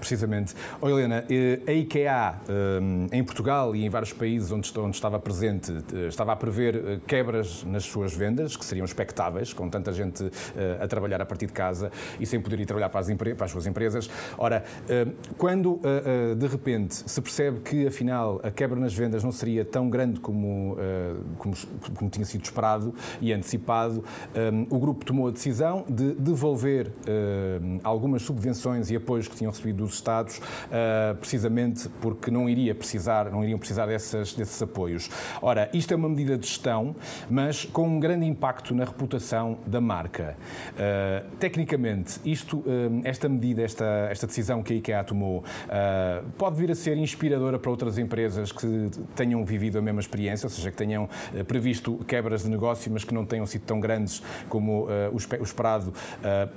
Precisamente. 0.00 0.54
Oh, 0.80 0.88
Helena, 0.88 1.24
eh, 1.28 1.60
a 1.66 1.72
IKEA 1.72 2.34
eh, 2.48 3.16
em 3.18 3.22
Portugal 3.22 3.76
e 3.76 3.84
em 3.84 3.90
vários 3.90 4.14
países 4.14 4.50
onde 4.50 4.66
estava 4.94 5.20
presente 5.20 5.70
eh, 5.94 6.08
estava 6.08 6.32
a 6.32 6.36
prever 6.36 7.00
quebras 7.06 7.62
nas 7.64 7.84
suas 7.84 8.14
vendas, 8.14 8.56
que 8.56 8.64
seriam 8.64 8.84
expectáveis, 8.84 9.52
com 9.52 9.68
tanta 9.68 9.92
gente 9.92 10.30
a 10.80 10.88
trabalhar 10.88 11.20
a 11.20 11.26
partir 11.26 11.46
de 11.46 11.52
casa 11.52 11.92
e 12.18 12.24
sem 12.24 12.40
poder 12.40 12.58
ir 12.60 12.66
trabalhar 12.66 12.88
para 12.88 13.00
as, 13.00 13.12
para 13.12 13.44
as 13.44 13.50
suas 13.50 13.66
empresas. 13.66 14.08
Ora, 14.38 14.64
quando 15.36 15.80
de 16.36 16.46
repente 16.46 16.94
se 16.94 17.20
percebe 17.20 17.60
que 17.60 17.86
afinal 17.86 18.40
a 18.42 18.50
quebra 18.50 18.80
nas 18.80 18.94
vendas 18.94 19.22
não 19.22 19.32
seria 19.32 19.64
tão 19.64 19.90
grande 19.90 20.18
como, 20.20 20.76
como, 21.38 21.54
como 21.94 22.10
tinha 22.10 22.24
sido 22.24 22.44
esperado 22.44 22.94
e 23.20 23.32
antecipado, 23.32 24.02
o 24.70 24.78
grupo 24.78 25.04
tomou 25.04 25.28
a 25.28 25.30
decisão 25.30 25.84
de 25.88 26.14
devolver 26.14 26.90
algumas 27.82 28.22
subvenções 28.22 28.90
e 28.90 28.96
apoios 28.96 29.28
que 29.28 29.36
tinham 29.36 29.50
recebido 29.50 29.84
dos 29.84 29.89
Estados, 29.94 30.38
uh, 30.38 31.14
precisamente 31.16 31.88
porque 32.00 32.30
não 32.30 32.48
iria 32.48 32.74
precisar, 32.74 33.30
não 33.30 33.42
iriam 33.42 33.58
precisar 33.58 33.86
dessas, 33.86 34.32
desses 34.34 34.60
apoios. 34.62 35.10
Ora, 35.40 35.68
isto 35.72 35.92
é 35.92 35.96
uma 35.96 36.08
medida 36.08 36.36
de 36.36 36.46
gestão, 36.46 36.94
mas 37.28 37.64
com 37.64 37.86
um 37.86 38.00
grande 38.00 38.26
impacto 38.26 38.74
na 38.74 38.84
reputação 38.84 39.58
da 39.66 39.80
marca. 39.80 40.36
Uh, 40.72 41.36
tecnicamente, 41.36 42.20
isto, 42.24 42.58
uh, 42.58 43.00
esta 43.04 43.28
medida, 43.28 43.62
esta, 43.62 44.08
esta 44.10 44.26
decisão 44.26 44.62
que 44.62 44.74
a 44.74 44.76
IKEA 44.76 45.04
tomou, 45.04 45.44
pode 46.36 46.56
vir 46.56 46.70
a 46.70 46.74
ser 46.74 46.96
inspiradora 46.96 47.58
para 47.58 47.70
outras 47.70 47.98
empresas 47.98 48.52
que 48.52 48.90
tenham 49.14 49.44
vivido 49.44 49.78
a 49.78 49.82
mesma 49.82 50.00
experiência, 50.00 50.46
ou 50.46 50.50
seja, 50.50 50.70
que 50.70 50.76
tenham 50.76 51.08
previsto 51.46 51.96
quebras 52.06 52.42
de 52.42 52.50
negócio, 52.50 52.90
mas 52.92 53.04
que 53.04 53.14
não 53.14 53.24
tenham 53.24 53.46
sido 53.46 53.62
tão 53.62 53.80
grandes 53.80 54.22
como 54.48 54.86
o 55.12 55.42
esperado, 55.42 55.92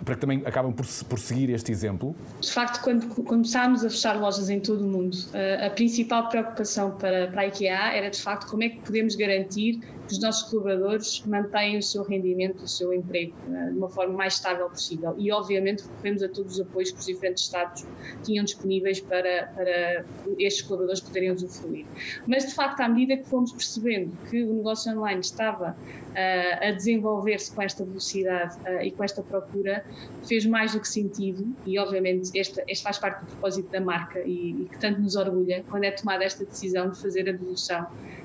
para 0.03 0.15
que 0.15 0.21
também 0.21 0.43
acabam 0.45 0.73
por, 0.73 0.85
por 1.07 1.19
seguir 1.19 1.49
este 1.49 1.71
exemplo? 1.71 2.15
De 2.39 2.51
facto, 2.51 2.81
quando 2.81 3.07
começámos 3.23 3.83
a 3.83 3.89
fechar 3.89 4.19
lojas 4.19 4.49
em 4.49 4.59
todo 4.59 4.85
o 4.85 4.87
mundo, 4.87 5.17
a 5.65 5.69
principal 5.69 6.29
preocupação 6.29 6.91
para, 6.91 7.27
para 7.27 7.41
a 7.41 7.47
IKEA 7.47 7.93
era 7.93 8.09
de 8.09 8.21
facto 8.21 8.49
como 8.49 8.63
é 8.63 8.69
que 8.69 8.79
podemos 8.79 9.15
garantir 9.15 9.79
que 10.13 10.17
os 10.17 10.19
nossos 10.19 10.49
colaboradores 10.49 11.23
mantenham 11.25 11.79
o 11.79 11.81
seu 11.81 12.03
rendimento, 12.03 12.63
o 12.63 12.67
seu 12.67 12.93
emprego 12.93 13.33
eh, 13.51 13.71
de 13.71 13.77
uma 13.77 13.89
forma 13.89 14.13
mais 14.13 14.35
estável 14.35 14.69
possível. 14.69 15.15
E, 15.17 15.31
obviamente, 15.31 15.83
recorremos 15.83 16.21
a 16.21 16.29
todos 16.29 16.53
os 16.53 16.61
apoios 16.61 16.91
que 16.91 16.99
os 16.99 17.05
diferentes 17.05 17.43
Estados 17.43 17.85
tinham 18.23 18.45
disponíveis 18.45 18.99
para, 18.99 19.51
para 19.55 20.05
estes 20.37 20.61
colaboradores 20.61 21.01
poderem 21.01 21.31
usufruir. 21.31 21.85
Mas, 22.27 22.45
de 22.45 22.53
facto, 22.53 22.79
à 22.81 22.87
medida 22.87 23.17
que 23.17 23.27
fomos 23.27 23.51
percebendo 23.51 24.15
que 24.29 24.43
o 24.43 24.53
negócio 24.53 24.91
online 24.91 25.21
estava 25.21 25.71
uh, 25.71 26.67
a 26.67 26.71
desenvolver-se 26.71 27.51
com 27.51 27.61
esta 27.61 27.83
velocidade 27.83 28.57
uh, 28.59 28.81
e 28.81 28.91
com 28.91 29.03
esta 29.03 29.21
procura, 29.21 29.83
fez 30.27 30.45
mais 30.45 30.73
do 30.73 30.79
que 30.79 30.87
sentido, 30.87 31.45
e, 31.65 31.79
obviamente, 31.79 32.29
este, 32.35 32.63
este 32.67 32.83
faz 32.83 32.97
parte 32.97 33.21
do 33.21 33.27
propósito 33.27 33.69
da 33.71 33.81
marca 33.81 34.19
e, 34.19 34.63
e 34.63 34.69
que 34.71 34.79
tanto 34.79 35.01
nos 35.01 35.15
orgulha 35.15 35.63
quando 35.69 35.83
é 35.83 35.91
tomada 35.91 36.23
esta 36.23 36.45
decisão 36.45 36.89
de 36.89 37.01
fazer 37.01 37.27
a 37.27 37.31
devolução 37.31 37.83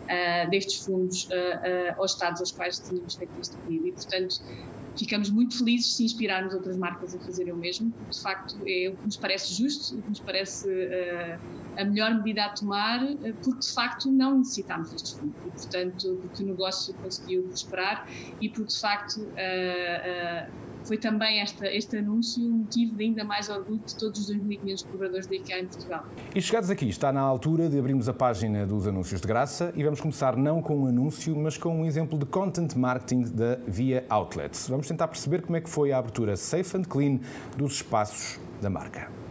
uh, 0.08 0.50
destes 0.50 0.84
fundos 0.84 1.24
uh, 1.24 1.28
uh, 1.96 2.00
aos 2.00 2.12
Estados 2.12 2.40
aos 2.40 2.52
quais 2.52 2.78
tínhamos 2.78 3.14
feito 3.14 3.32
este 3.40 3.56
pedido. 3.58 3.86
E, 3.88 3.92
portanto, 3.92 4.36
ficamos 4.96 5.30
muito 5.30 5.58
felizes 5.58 5.96
se 5.96 6.04
inspirarmos 6.04 6.54
outras 6.54 6.76
marcas 6.76 7.14
a 7.14 7.18
fazerem 7.20 7.52
o 7.52 7.56
mesmo. 7.56 7.92
De 8.10 8.20
facto, 8.20 8.56
é 8.66 8.88
o 8.88 8.96
que 8.96 9.04
nos 9.04 9.16
parece 9.16 9.54
justo, 9.54 9.98
o 9.98 10.02
que 10.02 10.08
nos 10.08 10.20
parece 10.20 10.68
a 11.78 11.84
melhor 11.84 12.14
medida 12.14 12.44
a 12.44 12.48
tomar, 12.50 13.00
porque 13.42 13.60
de 13.60 13.72
facto 13.72 14.10
não 14.10 14.38
necessitámos 14.38 14.90
destes 14.90 15.12
fundos. 15.12 15.36
E, 15.46 15.50
portanto, 15.50 16.18
porque 16.20 16.42
o 16.42 16.46
negócio 16.46 16.94
conseguiu 16.94 17.42
prosperar 17.44 18.06
e 18.40 18.48
porque 18.48 18.72
de 18.72 18.80
facto 18.80 19.26
foi 20.84 20.96
também 20.96 21.40
esta, 21.40 21.66
este 21.66 21.98
anúncio 21.98 22.42
um 22.42 22.58
motivo 22.58 22.96
de 22.96 23.04
ainda 23.04 23.24
mais 23.24 23.48
orgulho 23.48 23.80
de 23.84 23.94
todos 23.96 24.28
os 24.28 24.34
2.500 24.34 24.84
colaboradores 24.86 25.26
da 25.26 25.34
IKEA 25.34 25.60
em 25.60 25.66
Portugal. 25.66 26.06
E 26.34 26.40
chegados 26.40 26.70
aqui, 26.70 26.88
está 26.88 27.12
na 27.12 27.20
altura 27.20 27.68
de 27.68 27.78
abrirmos 27.78 28.08
a 28.08 28.14
página 28.14 28.66
dos 28.66 28.86
anúncios 28.86 29.20
de 29.20 29.26
graça 29.26 29.72
e 29.76 29.84
vamos 29.84 30.00
começar 30.00 30.36
não 30.36 30.62
com 30.62 30.78
um 30.78 30.86
anúncio, 30.86 31.36
mas 31.36 31.58
com 31.58 31.82
um 31.82 31.84
exemplo 31.84 32.18
de 32.18 32.24
content 32.26 32.74
marketing 32.74 33.22
da 33.34 33.56
Via 33.66 34.04
Outlets. 34.08 34.68
Vamos 34.68 34.88
tentar 34.88 35.08
perceber 35.08 35.42
como 35.42 35.56
é 35.56 35.60
que 35.60 35.68
foi 35.68 35.92
a 35.92 35.98
abertura 35.98 36.36
safe 36.36 36.76
and 36.76 36.84
clean 36.84 37.20
dos 37.56 37.74
espaços 37.74 38.40
da 38.62 38.70
marca. 38.70 39.27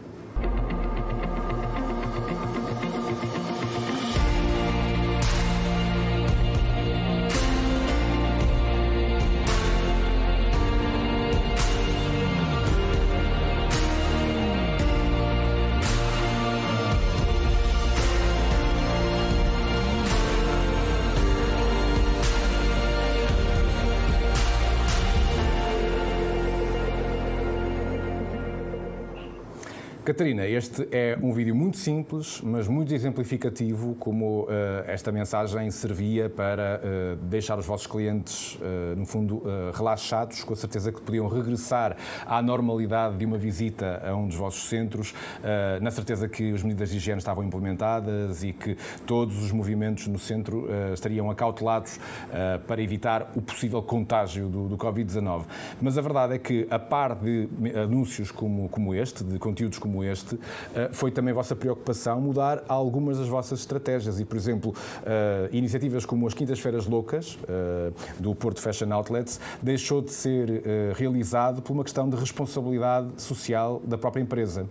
Catarina, 30.17 30.47
este 30.47 30.87
é 30.91 31.17
um 31.21 31.31
vídeo 31.31 31.55
muito 31.55 31.77
simples, 31.77 32.41
mas 32.41 32.67
muito 32.67 32.91
exemplificativo 32.91 33.93
como 33.99 34.45
uh, 34.45 34.47
esta 34.87 35.11
mensagem 35.11 35.69
servia 35.69 36.27
para 36.27 36.81
uh, 36.81 37.15
deixar 37.25 37.59
os 37.59 37.67
vossos 37.67 37.85
clientes, 37.85 38.55
uh, 38.55 38.95
no 38.95 39.05
fundo, 39.05 39.43
relaxados, 39.75 40.43
com 40.43 40.53
a 40.53 40.55
certeza 40.55 40.91
que 40.91 41.01
podiam 41.01 41.27
regressar 41.27 41.95
à 42.25 42.41
normalidade 42.41 43.17
de 43.17 43.25
uma 43.25 43.37
visita 43.37 44.01
a 44.07 44.15
um 44.15 44.27
dos 44.27 44.35
vossos 44.35 44.67
centros, 44.67 45.13
na 45.81 45.91
certeza 45.91 46.27
que 46.27 46.53
as 46.53 46.63
medidas 46.63 46.89
de 46.89 46.97
higiene 46.97 47.19
estavam 47.19 47.43
implementadas 47.43 48.43
e 48.43 48.53
que 48.53 48.77
todos 49.05 49.41
os 49.43 49.51
movimentos 49.51 50.07
no 50.07 50.17
centro 50.17 50.67
estariam 50.93 51.29
acautelados 51.29 51.99
para 52.65 52.81
evitar 52.81 53.31
o 53.35 53.41
possível 53.41 53.81
contágio 53.81 54.47
do, 54.47 54.67
do 54.67 54.77
Covid-19. 54.77 55.45
Mas 55.81 55.97
a 55.97 56.01
verdade 56.01 56.35
é 56.35 56.37
que, 56.37 56.67
a 56.69 56.79
par 56.79 57.15
de 57.15 57.47
anúncios 57.75 58.31
como, 58.31 58.69
como 58.69 58.95
este, 58.95 59.23
de 59.23 59.37
conteúdos 59.37 59.77
como 59.79 59.97
como 59.97 60.03
este, 60.11 60.37
eh, 60.75 60.89
foi 60.91 61.11
também 61.11 61.33
vossa 61.33 61.55
preocupação 61.55 62.19
mudar 62.19 62.63
algumas 62.67 63.17
das 63.17 63.27
vossas 63.27 63.59
estratégias 63.59 64.19
e, 64.19 64.25
por 64.25 64.37
exemplo, 64.37 64.75
eh, 65.05 65.49
iniciativas 65.51 66.05
como 66.05 66.27
as 66.27 66.33
Quintas-Feiras 66.33 66.87
Loucas 66.87 67.37
eh, 67.47 67.91
do 68.19 68.33
Porto 68.35 68.61
Fashion 68.61 68.91
Outlets 68.91 69.39
deixou 69.61 70.01
de 70.01 70.11
ser 70.11 70.63
realizado 70.95 71.61
por 71.61 71.73
uma 71.73 71.83
questão 71.83 72.09
de 72.09 72.15
responsabilidade 72.15 73.21
social 73.21 73.81
da 73.85 73.97
própria 73.97 74.21
empresa. 74.21 74.65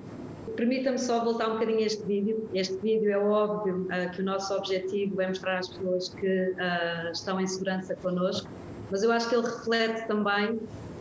Permita-me 0.57 0.99
só 0.99 1.23
voltar 1.23 1.51
um 1.51 1.53
bocadinho 1.55 1.81
a 1.81 1.83
este 1.83 2.03
vídeo. 2.05 2.49
Este 2.55 2.77
vídeo 2.79 3.11
é 3.11 3.19
óbvio 3.19 3.83
uh, 3.83 4.11
que 4.13 4.23
o 4.23 4.25
nosso 4.25 4.55
objetivo 4.55 5.21
é 5.21 5.29
mostrar 5.29 5.59
às 5.59 5.69
pessoas 5.69 6.09
que 6.09 6.27
uh, 6.27 7.13
estão 7.13 7.39
em 7.39 7.47
segurança 7.47 7.95
connosco, 7.97 8.49
mas 8.91 9.03
eu 9.03 9.13
acho 9.13 9.29
que 9.29 9.35
ele 9.35 9.47
reflete 9.47 10.07
também 10.07 10.59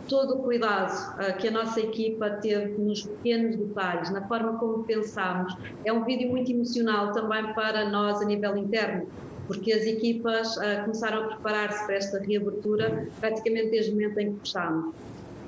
todo 0.08 0.36
o 0.36 0.42
cuidado 0.42 0.92
uh, 0.92 1.36
que 1.38 1.48
a 1.48 1.50
nossa 1.50 1.80
equipa 1.80 2.30
teve 2.30 2.80
nos 2.80 3.02
pequenos 3.02 3.56
detalhes, 3.56 4.10
na 4.10 4.26
forma 4.26 4.58
como 4.58 4.84
pensámos. 4.84 5.56
É 5.84 5.92
um 5.92 6.04
vídeo 6.04 6.30
muito 6.30 6.50
emocional 6.50 7.12
também 7.12 7.52
para 7.54 7.88
nós 7.88 8.20
a 8.20 8.24
nível 8.24 8.56
interno, 8.56 9.08
porque 9.46 9.72
as 9.72 9.82
equipas 9.82 10.56
uh, 10.56 10.82
começaram 10.82 11.24
a 11.24 11.26
preparar-se 11.28 11.84
para 11.86 11.94
esta 11.94 12.18
reabertura 12.18 13.08
praticamente 13.20 13.70
desde 13.70 13.90
o 13.90 13.94
momento 13.94 14.18
em 14.18 14.32
que 14.34 14.40
fechámos. 14.40 14.94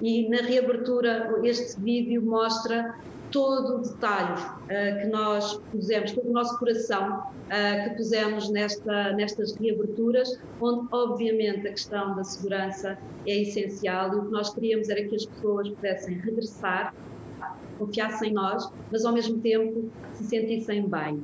E 0.01 0.29
na 0.29 0.43
reabertura, 0.43 1.41
este 1.43 1.81
vídeo 1.81 2.23
mostra 2.23 2.95
todo 3.31 3.77
o 3.77 3.83
detalhe 3.83 4.41
uh, 4.41 5.01
que 5.01 5.07
nós 5.07 5.61
pusemos, 5.71 6.13
todo 6.13 6.29
o 6.29 6.33
nosso 6.33 6.59
coração 6.59 7.19
uh, 7.19 7.85
que 7.85 7.97
pusemos 7.97 8.51
nesta, 8.51 9.13
nestas 9.13 9.55
reaberturas, 9.57 10.39
onde 10.61 10.87
obviamente 10.93 11.67
a 11.67 11.71
questão 11.71 12.15
da 12.15 12.25
segurança 12.25 12.99
é 13.27 13.43
essencial 13.43 14.13
e 14.13 14.17
o 14.17 14.25
que 14.27 14.31
nós 14.31 14.55
queríamos 14.55 14.89
era 14.89 15.03
que 15.05 15.15
as 15.15 15.27
pessoas 15.27 15.69
pudessem 15.71 16.19
regressar, 16.19 16.95
confiassem 17.79 18.31
em 18.31 18.35
nós, 18.35 18.71
mas 18.91 19.05
ao 19.05 19.13
mesmo 19.13 19.39
tempo 19.41 19.91
se 20.15 20.25
sentissem 20.25 20.89
bem. 20.89 21.23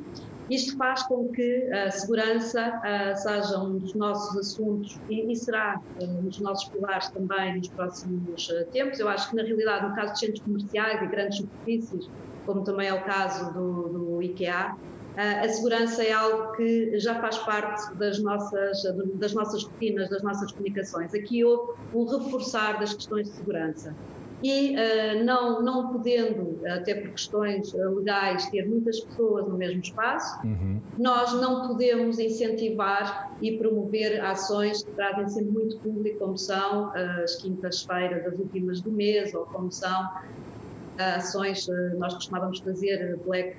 Isto 0.51 0.77
faz 0.77 1.03
com 1.05 1.29
que 1.29 1.73
a 1.73 1.91
segurança 1.91 2.69
uh, 2.69 3.17
seja 3.17 3.59
um 3.59 3.79
dos 3.79 3.95
nossos 3.95 4.37
assuntos 4.37 5.01
e, 5.09 5.33
e 5.33 5.37
será 5.37 5.81
uh, 5.99 6.05
um 6.05 6.25
dos 6.25 6.39
nossos 6.41 6.69
pilares 6.69 7.09
também 7.11 7.57
nos 7.57 7.69
próximos 7.69 8.49
uh, 8.49 8.71
tempos. 8.71 9.01
Eu 9.01 9.09
acho 9.09 9.31
que, 9.31 9.37
na 9.37 9.43
realidade, 9.43 9.89
no 9.89 9.95
caso 9.95 10.13
de 10.13 10.21
centros 10.21 10.41
comerciais 10.41 11.03
e 11.03 11.07
grandes 11.07 11.39
superfícies, 11.39 12.11
como 12.45 12.63
também 12.63 12.89
é 12.89 12.93
o 12.93 13.03
caso 13.05 13.53
do, 13.55 13.89
do 13.89 14.23
IKEA, 14.23 14.77
a 15.17 15.49
segurança 15.49 16.03
é 16.03 16.13
algo 16.13 16.53
que 16.57 16.99
já 16.99 17.21
faz 17.21 17.39
parte 17.39 17.95
das 17.95 18.21
nossas, 18.21 18.83
das 19.15 19.33
nossas 19.33 19.63
rotinas, 19.63 20.11
das 20.11 20.23
nossas 20.25 20.51
comunicações. 20.51 21.15
Aqui 21.15 21.45
houve 21.45 21.73
um 21.95 22.05
reforçar 22.05 22.81
das 22.81 22.93
questões 22.93 23.31
de 23.31 23.37
segurança 23.37 23.95
e 24.45 24.77
uh, 24.77 25.25
não, 25.25 25.63
não 25.63 25.91
podendo, 25.91 26.61
até 26.67 26.95
por 26.97 27.13
questões 27.13 27.73
uh, 27.73 27.95
legais, 27.95 28.47
ter 28.51 28.69
muitas 28.69 29.01
pessoas 29.01 29.49
no 29.49 29.57
mesmo 29.57 29.81
espaço, 29.81 30.47
uhum. 30.47 30.83
nós 30.99 31.33
não 31.41 31.67
podemos 31.67 32.19
incentivar 32.19 33.35
e 33.41 33.57
promover 33.57 34.23
ações 34.23 34.85
que 34.85 34.91
trazem 34.91 35.27
sempre 35.31 35.51
muito 35.51 35.79
público, 35.79 36.19
como 36.19 36.37
são 36.37 36.89
uh, 36.89 37.23
as 37.25 37.37
quintas-feiras, 37.37 38.27
as 38.27 38.39
últimas 38.39 38.83
do 38.83 38.93
mês, 38.93 39.33
ou 39.33 39.47
como 39.47 39.73
são 39.73 40.11
ações, 40.99 41.67
nós 41.99 42.15
costumávamos 42.15 42.61
fazer 42.61 43.19
Black, 43.25 43.57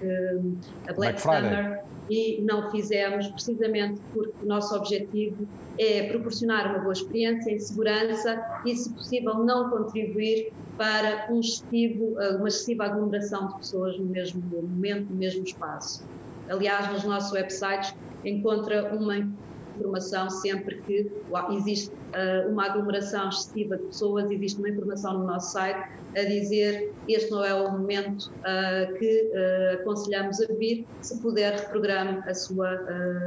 a 0.88 0.94
Black, 0.94 0.96
Black 0.96 1.22
Summer 1.22 1.84
e 2.10 2.42
não 2.42 2.70
fizemos 2.72 3.28
precisamente 3.28 4.00
porque 4.14 4.34
o 4.44 4.48
nosso 4.48 4.76
objetivo 4.76 5.48
é 5.78 6.08
proporcionar 6.08 6.70
uma 6.70 6.80
boa 6.80 6.94
experiência 6.94 7.52
em 7.52 7.60
segurança 7.60 8.42
e, 8.66 8.76
se 8.76 8.94
possível, 8.94 9.36
não 9.44 9.70
contribuir 9.70 10.54
para 10.78 11.28
um 11.32 11.40
excessivo, 11.40 12.16
uma 12.38 12.48
excessiva 12.48 12.86
aglomeração 12.86 13.48
de 13.48 13.58
pessoas 13.58 13.98
no 13.98 14.06
mesmo 14.06 14.42
momento, 14.42 15.10
no 15.10 15.16
mesmo 15.16 15.44
espaço. 15.44 16.06
Aliás, 16.48 16.92
nos 16.92 17.04
nossos 17.04 17.32
websites 17.32 17.96
encontra 18.24 18.94
uma 18.94 19.28
informação 19.76 20.30
sempre 20.30 20.82
que 20.82 21.12
existe 21.52 21.92
uh, 21.92 22.50
uma 22.50 22.66
aglomeração 22.66 23.30
excessiva 23.30 23.78
de 23.78 23.84
pessoas, 23.84 24.30
existe 24.32 24.60
uma 24.60 24.70
informação 24.70 25.20
no 25.20 25.26
nosso 25.26 25.54
site 25.54 25.90
a 26.16 26.24
dizer 26.24 26.94
este 27.08 27.30
não 27.32 27.44
é 27.44 27.54
o 27.54 27.72
momento 27.72 28.32
uh, 28.40 28.98
que 28.98 29.32
uh, 29.32 29.82
aconselhamos 29.82 30.42
a 30.42 30.54
vir, 30.54 30.86
se 31.02 31.20
puder 31.20 31.60
reprograme 31.60 32.22
a 32.26 32.34
sua 32.34 32.74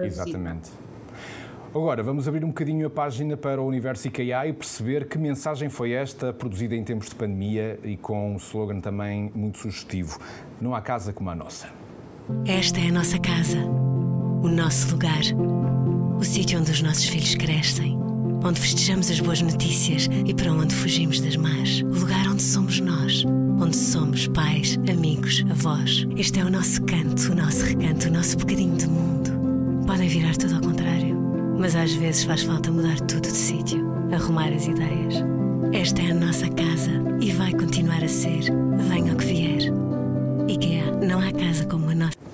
Exatamente. 0.02 0.70
Visita. 0.70 0.88
Agora, 1.74 2.02
vamos 2.02 2.26
abrir 2.26 2.44
um 2.44 2.48
bocadinho 2.48 2.86
a 2.86 2.90
página 2.90 3.36
para 3.36 3.60
o 3.60 3.66
Universo 3.66 4.08
IKEA 4.08 4.46
e 4.46 4.52
perceber 4.54 5.06
que 5.06 5.18
mensagem 5.18 5.68
foi 5.68 5.92
esta, 5.92 6.32
produzida 6.32 6.74
em 6.74 6.82
tempos 6.82 7.10
de 7.10 7.14
pandemia 7.14 7.78
e 7.84 7.94
com 7.94 8.32
um 8.32 8.36
slogan 8.36 8.80
também 8.80 9.30
muito 9.34 9.58
sugestivo: 9.58 10.18
Não 10.60 10.74
há 10.74 10.80
casa 10.80 11.12
como 11.12 11.28
a 11.28 11.34
nossa. 11.34 11.68
Esta 12.46 12.80
é 12.80 12.88
a 12.88 12.92
nossa 12.92 13.18
casa, 13.18 13.58
o 14.42 14.48
nosso 14.48 14.92
lugar, 14.92 15.20
o 16.18 16.24
sítio 16.24 16.58
onde 16.58 16.72
os 16.72 16.82
nossos 16.82 17.04
filhos 17.04 17.34
crescem, 17.36 17.96
onde 18.44 18.58
festejamos 18.58 19.08
as 19.08 19.20
boas 19.20 19.40
notícias 19.40 20.08
e 20.26 20.34
para 20.34 20.52
onde 20.52 20.74
fugimos 20.74 21.20
das 21.20 21.36
más. 21.36 21.80
O 21.82 22.00
lugar 22.00 22.26
onde 22.26 22.42
somos 22.42 22.80
nós, 22.80 23.24
onde 23.60 23.76
somos 23.76 24.26
pais, 24.28 24.76
amigos, 24.90 25.44
avós. 25.48 26.06
Este 26.16 26.40
é 26.40 26.44
o 26.44 26.50
nosso 26.50 26.82
canto, 26.82 27.30
o 27.30 27.36
nosso 27.36 27.64
recanto, 27.64 28.08
o 28.08 28.10
nosso 28.10 28.36
bocadinho 28.36 28.76
de 28.76 28.88
mundo. 28.88 29.30
Podem 29.86 30.08
virar 30.08 30.36
tudo 30.36 30.56
ao 30.56 30.60
contrário, 30.60 31.16
mas 31.56 31.76
às 31.76 31.92
vezes 31.92 32.24
faz 32.24 32.42
falta 32.42 32.70
mudar 32.72 32.98
tudo 33.02 33.22
de 33.22 33.36
sítio, 33.36 33.86
arrumar 34.12 34.52
as 34.52 34.66
ideias. 34.66 35.14
Esta 35.72 36.02
é 36.02 36.10
a 36.10 36.14
nossa 36.14 36.48
casa 36.48 36.90
e 37.20 37.30
vai 37.30 37.52
continuar 37.52 38.02
a 38.02 38.08
ser, 38.08 38.40
venha 38.88 39.12
o 39.12 39.16
que 39.16 39.24
vier. 39.24 39.72
IKEA, 40.48 40.90
não 41.06 41.20
há 41.20 41.30
casa 41.30 41.64
como 41.66 41.90
a 41.90 41.94
nossa. 41.94 42.27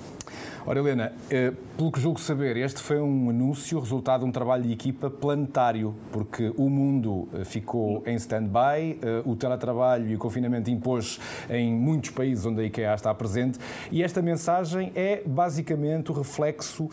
Ora, 0.67 0.79
Helena, 0.79 1.13
eh, 1.29 1.53
pelo 1.77 1.91
que 1.91 1.99
julgo 1.99 2.19
saber, 2.19 2.57
este 2.57 2.81
foi 2.81 2.99
um 2.99 3.29
anúncio 3.29 3.79
resultado 3.79 4.21
de 4.21 4.25
um 4.25 4.31
trabalho 4.31 4.63
de 4.63 4.71
equipa 4.73 5.11
planetário, 5.11 5.93
porque 6.11 6.51
o 6.57 6.67
mundo 6.67 7.29
eh, 7.35 7.43
ficou 7.43 8.01
em 8.03 8.15
stand-by, 8.15 8.97
eh, 8.99 9.21
o 9.25 9.35
teletrabalho 9.35 10.09
e 10.09 10.15
o 10.15 10.17
confinamento 10.17 10.71
impôs 10.71 11.19
em 11.51 11.71
muitos 11.71 12.09
países 12.09 12.47
onde 12.47 12.61
a 12.61 12.63
IKEA 12.63 12.95
está 12.95 13.13
presente, 13.13 13.59
e 13.91 14.01
esta 14.01 14.23
mensagem 14.23 14.91
é 14.95 15.21
basicamente 15.23 16.09
o 16.09 16.15
reflexo 16.15 16.89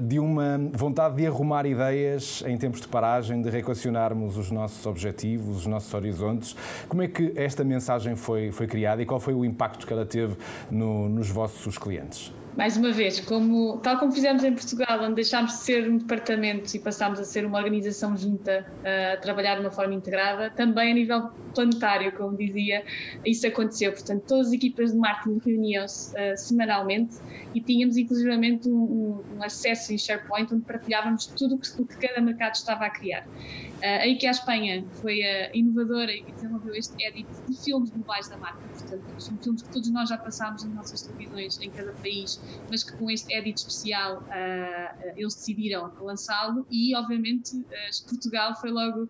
de 0.00 0.18
uma 0.18 0.58
vontade 0.72 1.16
de 1.16 1.26
arrumar 1.26 1.66
ideias 1.66 2.42
em 2.46 2.56
tempos 2.56 2.80
de 2.80 2.88
paragem, 2.88 3.40
de 3.40 3.48
reequacionarmos 3.48 4.36
os 4.36 4.50
nossos 4.50 4.84
objetivos, 4.86 5.58
os 5.58 5.66
nossos 5.66 5.92
horizontes. 5.94 6.56
Como 6.88 7.02
é 7.02 7.06
que 7.06 7.32
esta 7.36 7.62
mensagem 7.62 8.16
foi, 8.16 8.50
foi 8.50 8.66
criada 8.66 9.00
e 9.00 9.06
qual 9.06 9.20
foi 9.20 9.34
o 9.34 9.44
impacto 9.44 9.86
que 9.86 9.92
ela 9.92 10.06
teve 10.06 10.36
no, 10.70 11.08
nos 11.08 11.30
vossos 11.30 11.78
clientes? 11.78 12.32
Mais 12.56 12.76
uma 12.76 12.90
vez, 12.90 13.20
como, 13.20 13.78
tal 13.78 13.98
como 13.98 14.12
fizemos 14.12 14.42
em 14.42 14.52
Portugal, 14.52 15.00
onde 15.02 15.14
deixámos 15.14 15.52
de 15.52 15.58
ser 15.58 15.88
um 15.88 15.98
departamento 15.98 16.76
e 16.76 16.80
passámos 16.80 17.20
a 17.20 17.24
ser 17.24 17.46
uma 17.46 17.58
organização 17.58 18.16
junta 18.16 18.66
a 18.84 19.16
trabalhar 19.18 19.54
de 19.54 19.60
uma 19.60 19.70
forma 19.70 19.94
integrada, 19.94 20.50
também 20.50 20.90
a 20.90 20.94
nível 20.94 21.30
planetário, 21.54 22.12
como 22.12 22.36
dizia, 22.36 22.84
isso 23.24 23.46
aconteceu. 23.46 23.92
Portanto, 23.92 24.24
todas 24.26 24.48
as 24.48 24.52
equipas 24.52 24.92
de 24.92 24.98
marketing 24.98 25.40
reuniam-se 25.44 26.12
uh, 26.14 26.36
semanalmente 26.36 27.16
e 27.54 27.60
tínhamos 27.60 27.96
inclusivamente 27.96 28.68
um, 28.68 29.22
um, 29.36 29.42
acesso 29.42 29.92
em 29.92 29.98
SharePoint 29.98 30.52
onde 30.52 30.64
partilhávamos 30.64 31.26
tudo 31.26 31.56
o 31.56 31.58
que, 31.58 31.84
que 31.84 32.06
cada 32.06 32.20
mercado 32.20 32.54
estava 32.54 32.86
a 32.86 32.90
criar. 32.90 33.24
Uh, 33.26 34.02
a 34.02 34.06
IKEA 34.06 34.30
Espanha 34.30 34.84
foi 35.00 35.22
a 35.22 35.50
inovadora 35.54 36.12
e 36.12 36.24
desenvolveu 36.32 36.74
este 36.74 36.94
edit 37.04 37.28
de 37.48 37.56
filmes 37.64 37.90
globais 37.90 38.28
da 38.28 38.36
marca, 38.36 38.60
portanto, 38.88 39.20
são 39.20 39.36
filmes 39.38 39.62
que 39.62 39.70
todos 39.70 39.90
nós 39.90 40.08
já 40.08 40.18
passámos 40.18 40.64
nas 40.64 40.74
nossas 40.74 41.02
televisões 41.02 41.60
em 41.60 41.70
cada 41.70 41.92
país, 41.92 42.40
mas 42.70 42.82
que 42.82 42.96
com 42.96 43.10
este 43.10 43.32
edit 43.34 43.58
especial 43.58 44.18
uh, 44.18 45.12
eles 45.16 45.34
decidiram 45.34 45.92
lançá-lo 46.00 46.66
e, 46.70 46.94
obviamente, 46.96 47.56
uh, 47.56 48.08
Portugal 48.08 48.54
foi 48.60 48.70
logo 48.70 49.08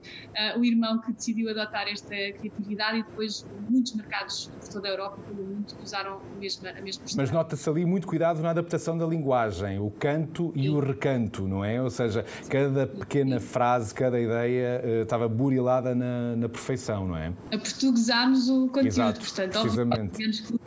o 0.57 0.65
irmão 0.65 1.01
que 1.01 1.13
decidiu 1.13 1.51
adotar 1.51 1.89
esta 1.89 2.09
criatividade 2.09 2.99
e 2.99 3.03
depois 3.03 3.47
muitos 3.69 3.95
mercados 3.95 4.51
por 4.61 4.69
toda 4.69 4.89
a 4.89 4.91
Europa 4.91 5.19
e 5.21 5.35
pelo 5.35 5.47
mundo 5.47 5.75
usaram 5.83 6.21
a 6.21 6.39
mesma, 6.39 6.71
a 6.71 6.81
mesma 6.81 7.05
Mas 7.17 7.31
nota-se 7.31 7.69
ali 7.69 7.85
muito 7.85 8.07
cuidado 8.07 8.41
na 8.41 8.51
adaptação 8.51 8.97
da 8.97 9.07
linguagem, 9.07 9.79
o 9.79 9.91
canto 9.91 10.53
e 10.55 10.63
Sim. 10.63 10.69
o 10.71 10.81
recanto, 10.81 11.47
não 11.47 11.65
é? 11.65 11.81
Ou 11.83 11.91
seja, 11.91 12.25
cada 12.49 12.87
pequena 12.87 13.41
frase, 13.41 13.95
cada 13.95 14.19
ideia 14.21 14.83
uh, 14.85 15.03
estava 15.03 15.29
burilada 15.29 15.95
na, 15.95 16.37
na, 16.37 16.49
perfeição, 16.49 17.07
não 17.07 17.17
é? 17.17 17.33
Portuguesámos 17.51 18.49
o 18.49 18.69
conteúdo, 18.69 18.87
Exato, 18.87 19.21
portanto, 19.21 19.53
tivemos 20.11 20.41
que 20.41 20.59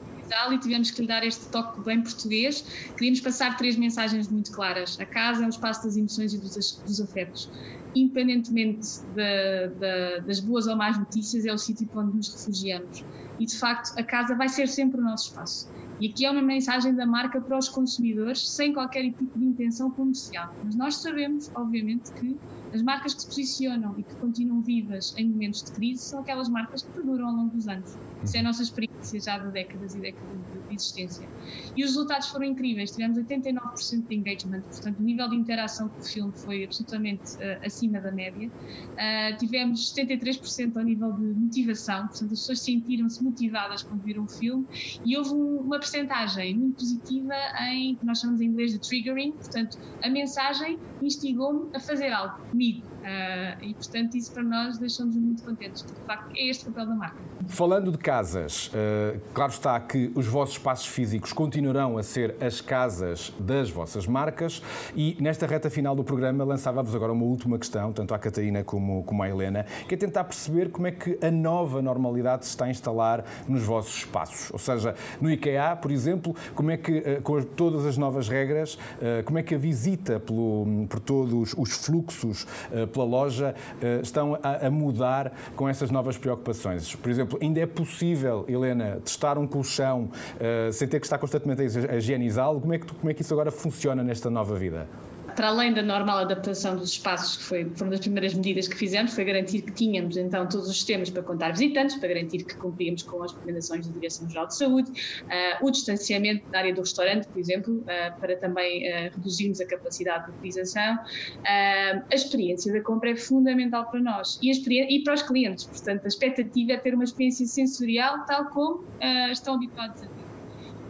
e 0.52 0.58
tivemos 0.58 0.92
que 0.92 1.02
lhe 1.02 1.08
dar 1.08 1.26
este 1.26 1.46
toque 1.50 1.82
bem 1.82 2.02
português. 2.02 2.64
Queríamos 2.96 3.20
passar 3.20 3.58
três 3.58 3.76
mensagens 3.76 4.30
muito 4.30 4.52
claras. 4.52 4.98
A 5.00 5.06
casa 5.06 5.44
é 5.44 5.46
o 5.46 5.50
espaço 5.50 5.84
das 5.84 5.98
emoções 5.98 6.34
e 6.34 6.38
dos, 6.38 6.82
dos 6.86 7.02
afetos. 7.02 7.50
Independentemente 7.94 9.02
da, 9.14 9.68
da, 9.78 10.20
das 10.20 10.40
boas 10.40 10.68
ou 10.68 10.76
más 10.78 10.98
notícias, 10.98 11.46
é 11.46 11.54
o 11.54 11.58
sítio 11.58 11.90
onde 11.94 12.16
nos 12.16 12.30
refugiamos. 12.30 13.04
E, 13.40 13.46
de 13.46 13.58
facto, 13.58 13.98
a 14.00 14.04
casa 14.04 14.34
vai 14.36 14.48
ser 14.48 14.68
sempre 14.68 15.02
o 15.02 15.04
nosso 15.04 15.30
espaço. 15.30 15.70
E 16.00 16.08
aqui 16.08 16.26
é 16.26 16.32
uma 16.32 16.42
mensagem 16.42 16.96
da 16.96 17.06
marca 17.06 17.42
para 17.42 17.58
os 17.58 17.68
consumidores, 17.68 18.50
sem 18.50 18.74
qualquer 18.74 19.04
tipo 19.04 19.38
de 19.38 19.46
intenção 19.46 19.92
comercial. 19.92 20.56
Mas 20.64 20.76
nós 20.76 20.96
sabemos, 20.96 21.52
obviamente, 21.54 22.12
que 22.14 22.38
as 22.74 22.82
marcas 22.82 23.14
que 23.14 23.22
se 23.22 23.28
posicionam 23.28 23.96
e 23.98 24.04
que 24.04 24.16
continuam 24.16 24.62
vivas 24.62 25.14
em 25.18 25.30
momentos 25.30 25.64
de 25.64 25.72
crise 25.72 26.04
são 26.04 26.20
aquelas 26.20 26.50
marcas 26.50 26.84
que 26.84 26.92
perduram 26.92 27.28
ao 27.28 27.36
longo 27.36 27.56
dos 27.56 27.68
anos. 27.68 27.98
Isso 28.24 28.38
é 28.38 28.40
a 28.40 28.44
nossa 28.44 28.62
experiência 28.62 29.20
já 29.20 29.38
de 29.38 29.52
décadas 29.52 29.96
e 29.96 30.00
décadas 30.00 30.38
de 30.70 30.76
existência. 30.76 31.28
E 31.76 31.84
os 31.84 31.92
resultados 31.92 32.30
foram 32.30 32.46
incríveis. 32.46 32.92
Tivemos 32.92 33.18
89% 33.18 34.08
de 34.08 34.16
engagement, 34.16 34.62
portanto, 34.62 35.00
o 35.00 35.04
nível 35.04 35.28
de 35.30 35.36
interação 35.36 35.90
com 35.90 36.00
o 36.00 36.04
filme 36.04 36.32
foi 36.36 36.64
absolutamente 36.64 37.36
uh, 37.36 37.66
acima 37.66 38.00
da 38.00 38.12
média. 38.12 38.48
Uh, 38.48 39.38
tivemos 39.38 39.94
73% 39.94 40.78
ao 40.78 40.84
nível 40.84 41.12
de 41.14 41.24
motivação, 41.24 42.08
portanto, 42.08 42.34
as 42.34 42.40
pessoas 42.40 42.62
sentiram-se 42.62 43.24
motivadas 43.24 43.84
quando 43.84 44.02
viram 44.02 44.24
o 44.24 44.28
filme. 44.28 44.66
E 45.04 45.18
houve 45.18 45.34
um, 45.34 45.58
uma 45.58 45.80
percentagem 45.80 46.56
muito 46.56 46.76
positiva 46.76 47.34
em, 47.70 47.96
que 47.96 48.06
nós 48.06 48.20
chamamos 48.20 48.42
em 48.42 48.46
inglês 48.46 48.72
de 48.72 48.80
triggering, 48.80 49.32
portanto, 49.32 49.78
a 50.04 50.10
mensagem 50.10 50.80
instigou-me 51.02 51.76
a 51.76 51.80
fazer 51.80 52.12
algo 52.12 52.36
we 52.62 52.86
Uh, 53.02 53.64
e, 53.64 53.74
portanto, 53.74 54.16
isso 54.16 54.32
para 54.32 54.44
nós 54.44 54.78
deixou-nos 54.78 55.16
muito 55.16 55.42
contentes, 55.44 55.82
porque 55.82 56.00
de 56.00 56.06
facto 56.06 56.32
é 56.36 56.48
este 56.48 56.70
o 56.70 56.72
papel 56.72 56.90
da 56.90 56.96
marca. 56.96 57.18
Falando 57.48 57.92
de 57.92 57.98
casas, 57.98 58.68
uh, 58.68 59.20
claro 59.34 59.52
está 59.52 59.80
que 59.80 60.12
os 60.14 60.28
vossos 60.28 60.56
espaços 60.56 60.86
físicos 60.86 61.34
continuarão 61.34 61.98
a 61.98 62.04
ser 62.04 62.36
as 62.40 62.62
casas 62.62 63.34
das 63.40 63.72
vossas 63.72 64.06
marcas 64.06 64.62
e 64.96 65.18
nesta 65.20 65.48
reta 65.48 65.68
final 65.68 65.96
do 65.96 66.04
programa 66.04 66.44
lançava-vos 66.44 66.94
agora 66.94 67.12
uma 67.12 67.26
última 67.26 67.58
questão, 67.58 67.92
tanto 67.92 68.14
à 68.14 68.20
Catarina 68.20 68.64
como, 68.64 69.04
como 69.04 69.24
à 69.24 69.30
Helena, 69.30 69.66
que 69.88 69.96
é 69.96 69.98
tentar 69.98 70.24
perceber 70.24 70.70
como 70.70 70.86
é 70.86 70.92
que 70.92 71.18
a 71.26 71.32
nova 71.32 71.82
normalidade 71.82 72.46
se 72.46 72.52
está 72.52 72.66
a 72.66 72.70
instalar 72.70 73.26
nos 73.48 73.64
vossos 73.64 73.96
espaços. 73.98 74.52
Ou 74.52 74.60
seja, 74.60 74.94
no 75.20 75.30
IKEA, 75.32 75.76
por 75.76 75.90
exemplo, 75.90 76.36
como 76.54 76.70
é 76.70 76.78
que, 76.78 77.00
uh, 77.00 77.22
com 77.24 77.42
todas 77.42 77.84
as 77.84 77.98
novas 77.98 78.30
regras, 78.30 78.78
como 79.26 79.40
é 79.40 79.44
que 79.44 79.56
a 79.56 79.58
visita 79.58 80.20
pelo, 80.20 80.86
por 80.88 81.00
todos 81.00 81.56
os 81.58 81.72
fluxos 81.72 82.46
pela 82.92 83.06
loja 83.06 83.56
eh, 83.82 84.00
estão 84.04 84.38
a, 84.42 84.70
mudar 84.70 85.34
com 85.56 85.68
essas 85.68 85.92
novas 85.92 86.18
preocupações. 86.18 86.96
Por 86.96 87.10
exemplo, 87.10 87.40
ainda 87.42 87.60
é 87.60 87.66
possível, 87.66 88.46
Helena, 88.48 89.00
testar 89.04 89.38
um 89.38 89.48
colchão 89.48 90.10
eh, 90.40 90.70
sem 90.72 90.88
ter 90.88 91.00
que 91.00 91.06
estar 91.06 91.18
constantemente 91.18 91.62
a 91.62 91.96
higienizá-lo? 91.96 92.62
Como, 92.62 92.74
é 92.74 92.80
que, 92.80 92.94
como 92.94 93.10
é 93.10 93.14
que 93.14 93.22
isso 93.22 93.34
agora 93.34 93.52
funciona 93.52 94.04
nesta 94.04 94.30
nova 94.30 94.56
vida? 94.56 94.88
Para 95.36 95.48
além 95.48 95.74
da 95.74 95.82
normal 95.82 96.20
adaptação 96.20 96.76
dos 96.76 96.92
espaços, 96.92 97.38
que 97.38 97.44
foi, 97.44 97.72
foram 97.76 97.92
das 97.92 98.00
primeiras 98.00 98.34
medidas 98.34 98.68
que 98.68 98.76
fizemos, 98.76 99.14
foi 99.14 99.24
garantir 99.24 99.62
que 99.62 99.72
tínhamos 99.72 100.18
então 100.18 100.48
todos 100.48 100.68
os 100.68 100.76
sistemas 100.76 101.10
para 101.10 101.24
contar 101.24 101.52
visitantes, 101.52 101.96
para 101.96 102.10
garantir 102.10 102.44
que 102.44 102.56
cumpríamos 102.56 103.04
com 103.04 103.24
as 103.24 103.34
recomendações 103.34 103.88
da 103.88 103.94
Direção-Geral 103.94 104.48
de 104.48 104.56
Saúde, 104.56 104.92
uh, 104.92 105.66
o 105.66 105.72
distanciamento 105.72 106.44
na 106.52 106.60
área 106.60 106.74
do 106.74 106.82
restaurante, 106.82 107.28
por 107.28 107.40
exemplo, 107.40 107.76
uh, 107.76 108.20
para 108.20 108.36
também 108.38 108.88
uh, 108.88 109.12
reduzirmos 109.16 109.62
a 109.62 109.66
capacidade 109.66 110.26
de 110.26 110.32
utilização. 110.32 110.98
a 111.46 112.16
experiência 112.16 112.72
da 112.74 112.82
compra 112.82 113.12
é 113.12 113.16
fundamental 113.16 113.90
para 113.90 114.00
nós 114.00 114.40
e, 114.42 114.52
e, 114.52 115.04
para 115.04 115.14
os 115.14 115.22
clientes, 115.22 115.66
portanto, 115.66 116.06
a 116.06 116.08
expectativa 116.08 116.74
é 116.74 116.78
ter 116.78 116.94
uma 116.94 117.04
experiência 117.04 117.46
sensorial 117.46 118.26
tal 118.26 118.46
como 118.50 118.84
estão 119.32 119.56
habituados 119.56 120.02
a 120.04 120.06
ter. 120.06 120.21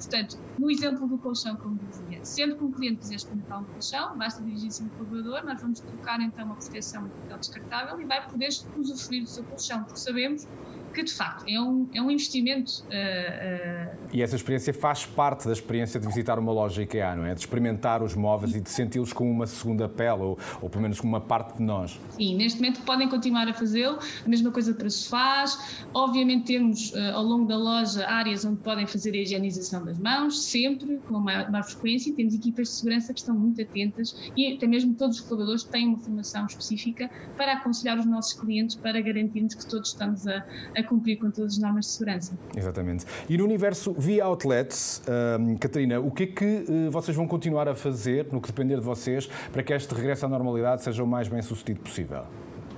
Portanto, 0.01 0.35
no 0.57 0.69
exemplo 0.71 1.07
do 1.07 1.19
colchão, 1.19 1.55
como 1.57 1.77
dizia, 1.77 2.19
sempre 2.23 2.57
que 2.57 2.63
um 2.63 2.71
cliente 2.71 3.01
quiser 3.01 3.15
experimentar 3.15 3.61
um 3.61 3.65
colchão, 3.67 4.17
basta 4.17 4.43
dirigir-se 4.43 4.83
no 4.83 4.91
colaborador, 4.91 5.45
nós 5.45 5.61
vamos 5.61 5.79
colocar 5.81 6.19
então 6.21 6.45
uma 6.45 6.57
proteção 6.57 7.07
de 7.07 7.13
papel 7.13 7.37
descartável 7.37 8.01
e 8.01 8.05
vai 8.07 8.27
poder 8.27 8.49
usufruir 8.73 9.21
do 9.23 9.29
seu 9.29 9.45
colchão, 9.45 9.83
porque 9.85 9.99
sabemos 9.99 10.41
que 10.91 11.03
de 11.03 11.13
facto 11.13 11.45
é 11.47 11.59
um, 11.59 11.87
é 11.93 12.01
um 12.01 12.11
investimento. 12.11 12.83
Uh, 12.83 13.91
uh... 13.91 13.97
E 14.13 14.21
essa 14.21 14.35
experiência 14.35 14.73
faz 14.73 15.05
parte 15.05 15.45
da 15.45 15.53
experiência 15.53 15.99
de 15.99 16.07
visitar 16.07 16.37
uma 16.37 16.51
loja 16.51 16.81
IKEA, 16.83 17.15
não 17.15 17.25
é? 17.25 17.33
De 17.33 17.39
experimentar 17.39 18.03
os 18.03 18.15
móveis 18.15 18.55
e 18.55 18.61
de 18.61 18.69
senti-los 18.69 19.13
como 19.13 19.31
uma 19.31 19.47
segunda 19.47 19.87
pele, 19.87 20.21
ou, 20.21 20.39
ou 20.61 20.69
pelo 20.69 20.81
menos 20.81 20.99
como 20.99 21.13
uma 21.13 21.21
parte 21.21 21.57
de 21.57 21.63
nós. 21.63 21.99
Sim, 22.11 22.35
neste 22.35 22.59
momento 22.59 22.81
podem 22.81 23.07
continuar 23.09 23.47
a 23.47 23.53
fazê-lo, 23.53 23.99
a 24.25 24.29
mesma 24.29 24.51
coisa 24.51 24.73
para 24.73 24.89
sofás. 24.89 25.85
Obviamente 25.93 26.45
temos 26.45 26.91
uh, 26.91 27.15
ao 27.15 27.23
longo 27.23 27.45
da 27.47 27.57
loja 27.57 28.07
áreas 28.07 28.45
onde 28.45 28.61
podem 28.61 28.85
fazer 28.85 29.11
a 29.11 29.17
higienização 29.17 29.83
das 29.83 29.97
mãos, 29.97 30.43
sempre, 30.43 30.99
com 31.07 31.19
maior, 31.19 31.49
maior 31.51 31.63
frequência. 31.63 32.13
Temos 32.13 32.33
equipas 32.33 32.67
de 32.67 32.73
segurança 32.75 33.13
que 33.13 33.19
estão 33.19 33.35
muito 33.35 33.61
atentas 33.61 34.31
e 34.35 34.53
até 34.53 34.67
mesmo 34.67 34.93
todos 34.95 35.17
os 35.17 35.21
colaboradores 35.21 35.63
têm 35.63 35.87
uma 35.87 35.97
formação 35.97 36.45
específica 36.45 37.09
para 37.37 37.53
aconselhar 37.53 37.97
os 37.97 38.05
nossos 38.05 38.33
clientes 38.33 38.75
para 38.75 38.99
garantirmos 39.01 39.53
que 39.53 39.65
todos 39.65 39.89
estamos 39.89 40.27
a, 40.27 40.45
a 40.75 40.80
cumprir 40.83 41.17
com 41.17 41.29
todas 41.31 41.53
as 41.53 41.59
normas 41.59 41.85
de 41.85 41.91
segurança. 41.91 42.37
Exatamente. 42.55 43.05
E 43.29 43.37
no 43.37 43.43
universo 43.43 43.93
via 43.93 44.25
outlets, 44.25 45.01
um, 45.39 45.57
Catarina, 45.57 45.99
o 45.99 46.11
que 46.11 46.23
é 46.23 46.27
que 46.27 46.65
uh, 46.67 46.91
vocês 46.91 47.15
vão 47.15 47.27
continuar 47.27 47.67
a 47.67 47.75
fazer, 47.75 48.27
no 48.31 48.41
que 48.41 48.47
depender 48.47 48.75
de 48.75 48.81
vocês, 48.81 49.29
para 49.51 49.63
que 49.63 49.73
este 49.73 49.93
regresso 49.93 50.25
à 50.25 50.29
normalidade 50.29 50.83
seja 50.83 51.03
o 51.03 51.07
mais 51.07 51.27
bem 51.27 51.41
sucedido 51.41 51.79
possível? 51.81 52.23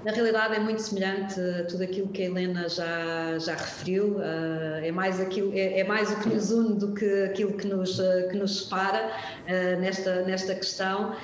Na 0.03 0.11
realidade 0.11 0.55
é 0.55 0.59
muito 0.59 0.81
semelhante 0.81 1.39
a 1.39 1.63
tudo 1.63 1.83
aquilo 1.83 2.09
que 2.09 2.23
a 2.23 2.25
Helena 2.25 2.67
já, 2.67 3.39
já 3.39 3.53
referiu, 3.53 4.17
é, 4.21 4.91
mais 4.91 5.17
aquilo, 5.17 5.53
é, 5.53 5.79
é, 5.79 5.83
mais 5.85 6.11
o 6.11 6.19
que 6.19 6.27
nos 6.27 6.51
une 6.51 6.75
do 6.77 6.93
que 6.93 7.23
aquilo 7.23 7.53
que 7.53 7.65
nos, 7.65 8.01
que 8.29 8.35
nos 8.35 8.63
separa 8.63 9.09
nesta, 9.79 10.23
nesta 10.23 10.55
questão. 10.55 11.15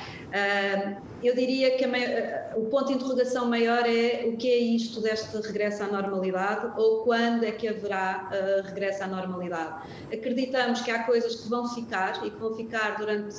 Eu 1.21 1.35
diria 1.35 1.77
que 1.77 1.83
a, 1.83 2.55
o 2.55 2.65
ponto 2.65 2.87
de 2.87 2.93
interrogação 2.93 3.47
maior 3.47 3.83
é 3.85 4.25
o 4.25 4.37
que 4.37 4.49
é 4.49 4.57
isto 4.57 5.01
deste 5.01 5.35
regresso 5.37 5.83
à 5.83 5.87
normalidade 5.87 6.71
ou 6.77 7.03
quando 7.03 7.43
é 7.43 7.51
que 7.51 7.67
haverá 7.67 8.29
regresso 8.63 9.03
à 9.03 9.07
normalidade. 9.07 9.89
Acreditamos 10.13 10.81
que 10.81 10.91
há 10.91 11.03
coisas 11.03 11.35
que 11.35 11.49
vão 11.49 11.67
ficar 11.67 12.25
e 12.25 12.31
que 12.31 12.37
vão 12.37 12.55
ficar 12.55 12.97
durante 12.97 13.35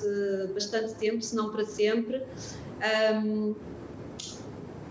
bastante 0.52 0.94
tempo, 0.94 1.22
se 1.22 1.34
não 1.34 1.50
para 1.50 1.64
sempre. 1.64 2.22
Um, 3.24 3.54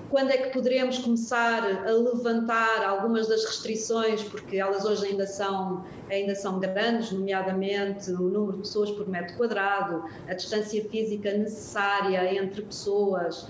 quando 0.09 0.31
é 0.31 0.37
que 0.37 0.49
poderemos 0.53 0.97
começar 0.97 1.63
a 1.63 1.91
levantar 1.91 2.83
algumas 2.83 3.27
das 3.27 3.45
restrições, 3.45 4.23
porque 4.23 4.57
elas 4.57 4.83
hoje 4.83 5.07
ainda 5.07 5.27
são, 5.27 5.83
ainda 6.09 6.35
são 6.35 6.59
grandes, 6.59 7.11
nomeadamente 7.11 8.11
o 8.11 8.21
número 8.21 8.53
de 8.53 8.59
pessoas 8.59 8.91
por 8.91 9.07
metro 9.07 9.37
quadrado, 9.37 10.03
a 10.27 10.33
distância 10.33 10.83
física 10.89 11.31
necessária 11.31 12.33
entre 12.33 12.63
pessoas, 12.63 13.47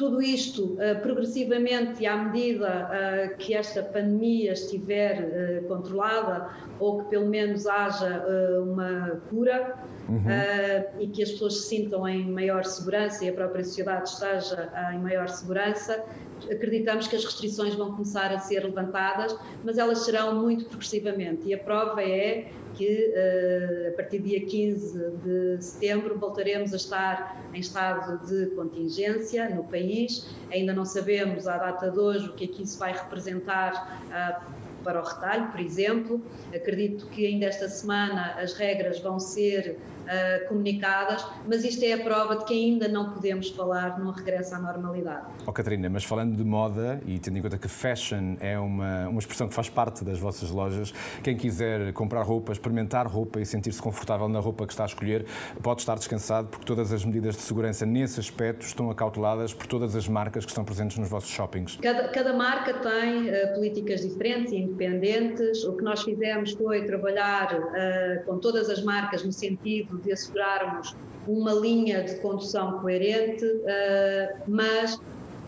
tudo 0.00 0.22
isto 0.22 0.64
uh, 0.64 0.98
progressivamente 1.02 2.02
e 2.02 2.06
à 2.06 2.16
medida 2.16 2.88
uh, 2.88 3.36
que 3.36 3.54
esta 3.54 3.82
pandemia 3.82 4.52
estiver 4.52 5.60
uh, 5.62 5.68
controlada 5.68 6.48
ou 6.78 7.00
que 7.00 7.10
pelo 7.10 7.26
menos 7.26 7.66
haja 7.66 8.24
uma 8.62 9.20
cura 9.28 9.78
uhum. 10.10 11.00
e 11.00 11.06
que 11.08 11.22
as 11.22 11.30
pessoas 11.30 11.62
se 11.62 11.68
sintam 11.68 12.06
em 12.08 12.30
maior 12.30 12.64
segurança 12.64 13.24
e 13.24 13.28
a 13.28 13.32
própria 13.32 13.64
sociedade 13.64 14.08
esteja 14.08 14.70
em 14.92 14.98
maior 14.98 15.28
segurança, 15.28 16.04
acreditamos 16.50 17.06
que 17.06 17.16
as 17.16 17.24
restrições 17.24 17.74
vão 17.74 17.92
começar 17.92 18.32
a 18.32 18.38
ser 18.38 18.64
levantadas, 18.64 19.36
mas 19.64 19.78
elas 19.78 20.00
serão 20.00 20.40
muito 20.40 20.64
progressivamente 20.66 21.48
e 21.48 21.54
a 21.54 21.58
prova 21.58 22.02
é 22.02 22.50
que 22.74 23.12
uh, 23.14 23.88
a 23.88 23.96
partir 23.96 24.18
do 24.18 24.28
dia 24.28 24.46
15 24.46 25.10
de 25.24 25.62
setembro 25.62 26.18
voltaremos 26.18 26.72
a 26.72 26.76
estar 26.76 27.50
em 27.52 27.60
estado 27.60 28.24
de 28.26 28.46
contingência 28.54 29.48
no 29.50 29.64
país. 29.64 30.28
Ainda 30.52 30.72
não 30.72 30.84
sabemos 30.84 31.48
à 31.48 31.58
data 31.58 31.90
de 31.90 31.98
hoje 31.98 32.28
o 32.28 32.32
que 32.32 32.44
é 32.44 32.46
que 32.46 32.62
isso 32.62 32.78
vai 32.78 32.92
representar 32.92 34.00
uh, 34.06 34.69
para 34.82 35.00
o 35.00 35.04
retalho, 35.04 35.50
por 35.50 35.60
exemplo. 35.60 36.20
Acredito 36.54 37.06
que 37.06 37.26
ainda 37.26 37.46
esta 37.46 37.68
semana 37.68 38.34
as 38.40 38.54
regras 38.54 39.00
vão 39.00 39.18
ser 39.18 39.78
uh, 40.10 40.48
comunicadas, 40.48 41.26
mas 41.46 41.64
isto 41.64 41.84
é 41.84 41.92
a 41.94 42.02
prova 42.02 42.36
de 42.36 42.44
que 42.44 42.54
ainda 42.54 42.88
não 42.88 43.12
podemos 43.12 43.50
falar 43.50 43.98
num 43.98 44.10
regresso 44.10 44.54
à 44.54 44.58
normalidade. 44.58 45.26
Oh, 45.46 45.52
Catarina, 45.52 45.88
mas 45.88 46.04
falando 46.04 46.36
de 46.36 46.44
moda 46.44 47.00
e 47.06 47.18
tendo 47.18 47.38
em 47.38 47.42
conta 47.42 47.58
que 47.58 47.68
fashion 47.68 48.36
é 48.40 48.58
uma, 48.58 49.08
uma 49.08 49.18
expressão 49.18 49.48
que 49.48 49.54
faz 49.54 49.68
parte 49.68 50.04
das 50.04 50.18
vossas 50.18 50.50
lojas, 50.50 50.92
quem 51.22 51.36
quiser 51.36 51.92
comprar 51.92 52.22
roupa, 52.22 52.52
experimentar 52.52 53.06
roupa 53.06 53.40
e 53.40 53.46
sentir-se 53.46 53.80
confortável 53.80 54.28
na 54.28 54.40
roupa 54.40 54.66
que 54.66 54.72
está 54.72 54.84
a 54.84 54.86
escolher, 54.86 55.26
pode 55.62 55.80
estar 55.80 55.96
descansado 55.96 56.48
porque 56.48 56.64
todas 56.64 56.92
as 56.92 57.04
medidas 57.04 57.36
de 57.36 57.42
segurança 57.42 57.86
nesse 57.86 58.20
aspecto 58.20 58.66
estão 58.66 58.90
acauteladas 58.90 59.54
por 59.54 59.66
todas 59.66 59.94
as 59.96 60.08
marcas 60.08 60.44
que 60.44 60.50
estão 60.50 60.64
presentes 60.64 60.98
nos 60.98 61.08
vossos 61.08 61.30
shoppings. 61.30 61.78
Cada, 61.82 62.08
cada 62.08 62.32
marca 62.32 62.74
tem 62.74 63.28
uh, 63.28 63.54
políticas 63.54 64.00
diferentes 64.02 64.52
e 64.52 64.56
independentes. 64.70 65.64
O 65.64 65.72
que 65.74 65.84
nós 65.84 66.02
fizemos 66.02 66.52
foi 66.52 66.84
trabalhar 66.84 67.52
uh, 67.52 68.24
com 68.24 68.38
todas 68.38 68.70
as 68.70 68.82
marcas 68.82 69.24
no 69.24 69.32
sentido 69.32 69.98
de 69.98 70.12
assegurarmos 70.12 70.94
uma 71.26 71.52
linha 71.52 72.02
de 72.02 72.14
condução 72.16 72.80
coerente, 72.80 73.44
uh, 73.44 74.42
mas 74.48 74.98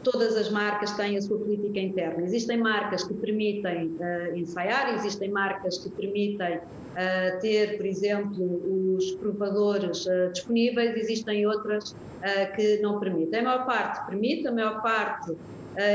todas 0.03 0.37
as 0.37 0.51
marcas 0.51 0.93
têm 0.93 1.17
a 1.17 1.23
sua 1.23 1.39
política 1.39 1.79
interna. 1.81 2.23
Existem 2.23 2.59
marcas 2.59 3.05
que 3.05 3.15
permitem 3.15 3.97
uh, 3.99 4.37
ensaiar, 4.37 4.95
existem 4.95 5.31
marcas 5.31 5.79
que 5.79 5.91
permitem 5.91 6.57
uh, 6.57 7.41
ter, 7.41 7.77
por 7.77 7.87
exemplo, 7.87 8.97
os 8.97 9.13
provadores 9.13 10.05
uh, 10.07 10.31
disponíveis, 10.33 10.97
existem 10.97 11.47
outras 11.47 11.95
que 12.55 12.79
não 12.79 13.01
permitem. 13.01 13.41
A 13.41 13.43
maior 13.43 13.67
parte 13.67 14.07
permite, 14.07 14.47
a 14.47 14.53
maior 14.53 14.81
parte 14.81 15.33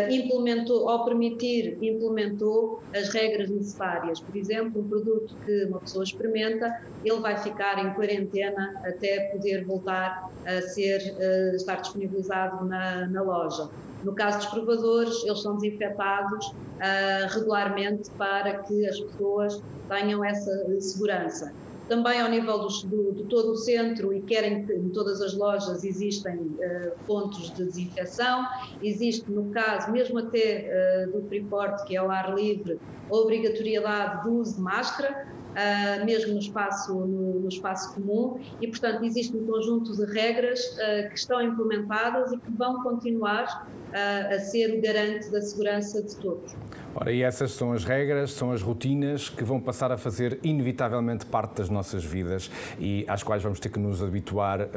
implementou, 0.10 0.90
ao 0.90 1.06
permitir, 1.06 1.78
implementou 1.82 2.82
as 2.96 3.10
regras 3.10 3.50
necessárias. 3.50 4.20
Por 4.20 4.36
exemplo, 4.36 4.82
um 4.82 4.88
produto 4.88 5.36
que 5.46 5.66
uma 5.66 5.80
pessoa 5.80 6.04
experimenta, 6.04 6.82
ele 7.04 7.20
vai 7.20 7.38
ficar 7.38 7.78
em 7.86 7.94
quarentena 7.94 8.74
até 8.84 9.30
poder 9.32 9.64
voltar 9.66 10.32
a 10.46 10.62
ser, 10.62 11.14
uh, 11.14 11.56
estar 11.56 11.76
disponibilizado 11.76 12.66
na, 12.66 13.08
na 13.08 13.22
loja. 13.22 13.70
No 14.04 14.14
caso 14.14 14.38
dos 14.38 14.48
provadores, 14.48 15.24
eles 15.24 15.42
são 15.42 15.58
desinfetados 15.58 16.48
uh, 16.48 17.34
regularmente 17.34 18.10
para 18.12 18.60
que 18.60 18.88
as 18.88 19.00
pessoas 19.00 19.62
tenham 19.90 20.24
essa 20.24 20.52
segurança. 20.80 21.54
Também 21.88 22.20
ao 22.20 22.30
nível 22.30 22.60
do, 22.60 23.14
de 23.14 23.24
todo 23.30 23.52
o 23.52 23.56
centro 23.56 24.14
e 24.14 24.22
querem 24.24 24.66
que 24.66 24.74
em 24.74 24.90
todas 24.90 25.22
as 25.22 25.34
lojas 25.38 25.84
existem 25.84 26.36
uh, 26.36 27.06
pontos 27.06 27.54
de 27.54 27.66
desinfecção. 27.66 28.44
Existe, 28.82 29.32
no 29.32 29.50
caso, 29.52 29.92
mesmo 29.92 30.20
até 30.20 30.68
uh, 30.68 31.12
do 31.12 31.28
Freeport, 31.28 31.86
que 31.86 31.96
é 31.96 32.00
ao 32.00 32.12
ar 32.12 32.36
livre, 32.36 32.78
a 33.10 33.16
obrigatoriedade 33.16 34.24
do 34.24 34.36
uso 34.36 34.56
de 34.56 34.62
máscara, 34.62 35.16
uh, 35.58 36.06
mesmo 36.06 36.34
no 36.34 36.40
espaço, 36.40 36.94
no, 36.94 37.40
no, 37.40 37.48
espaço 37.48 37.94
comum, 37.96 38.40
e, 38.62 38.68
portanto, 38.68 39.04
existe 39.04 39.36
um 39.36 39.46
conjunto 39.46 39.96
de 39.96 40.06
regras 40.14 40.60
uh, 40.60 41.10
que 41.10 41.18
estão 41.18 41.42
implementadas 41.42 42.32
e 42.32 42.38
que 42.38 42.52
vão 42.52 42.84
continuar 42.84 43.68
uh, 43.90 44.36
a 44.36 44.40
ser 44.40 44.78
o 44.78 44.82
garante 44.82 45.32
da 45.32 45.42
segurança 45.42 46.02
de 46.04 46.16
todos. 46.18 46.56
Ora, 46.94 47.12
e 47.12 47.22
essas 47.22 47.52
são 47.52 47.74
as 47.74 47.84
regras, 47.84 48.32
são 48.32 48.52
as 48.52 48.62
rotinas 48.62 49.30
que 49.30 49.44
vão 49.44 49.60
passar 49.60 49.92
a 49.92 49.98
fazer 49.98 50.40
inevitavelmente 50.44 51.26
parte 51.26 51.58
das 51.58 51.70
nossas 51.70 52.04
vidas 52.04 52.50
e 52.80 53.06
às 53.08 53.22
quais 53.22 53.44
vamos 53.44 53.60
ter 53.60 53.70
que 53.70 53.78
nos 53.78 54.02
habituar 54.02 54.68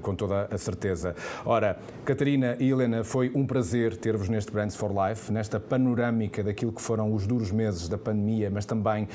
com 0.00 0.14
toda 0.14 0.48
a 0.50 0.56
certeza. 0.56 1.14
Ora, 1.44 1.78
Catarina 2.06 2.56
e 2.58 2.70
Helena, 2.70 3.04
foi 3.04 3.30
um 3.34 3.46
prazer 3.46 3.98
ter-vos 3.98 4.30
neste 4.30 4.50
Brands 4.50 4.76
for 4.76 4.90
Life, 4.90 5.30
nesta 5.30 5.60
panorâmica 5.60 6.42
daquilo 6.42 6.72
que 6.72 6.80
foram 6.80 7.12
os 7.12 7.26
duros 7.26 7.50
meses 7.50 7.86
da 7.86 7.98
pandemia, 7.98 8.48
mas 8.50 8.64
também 8.64 9.06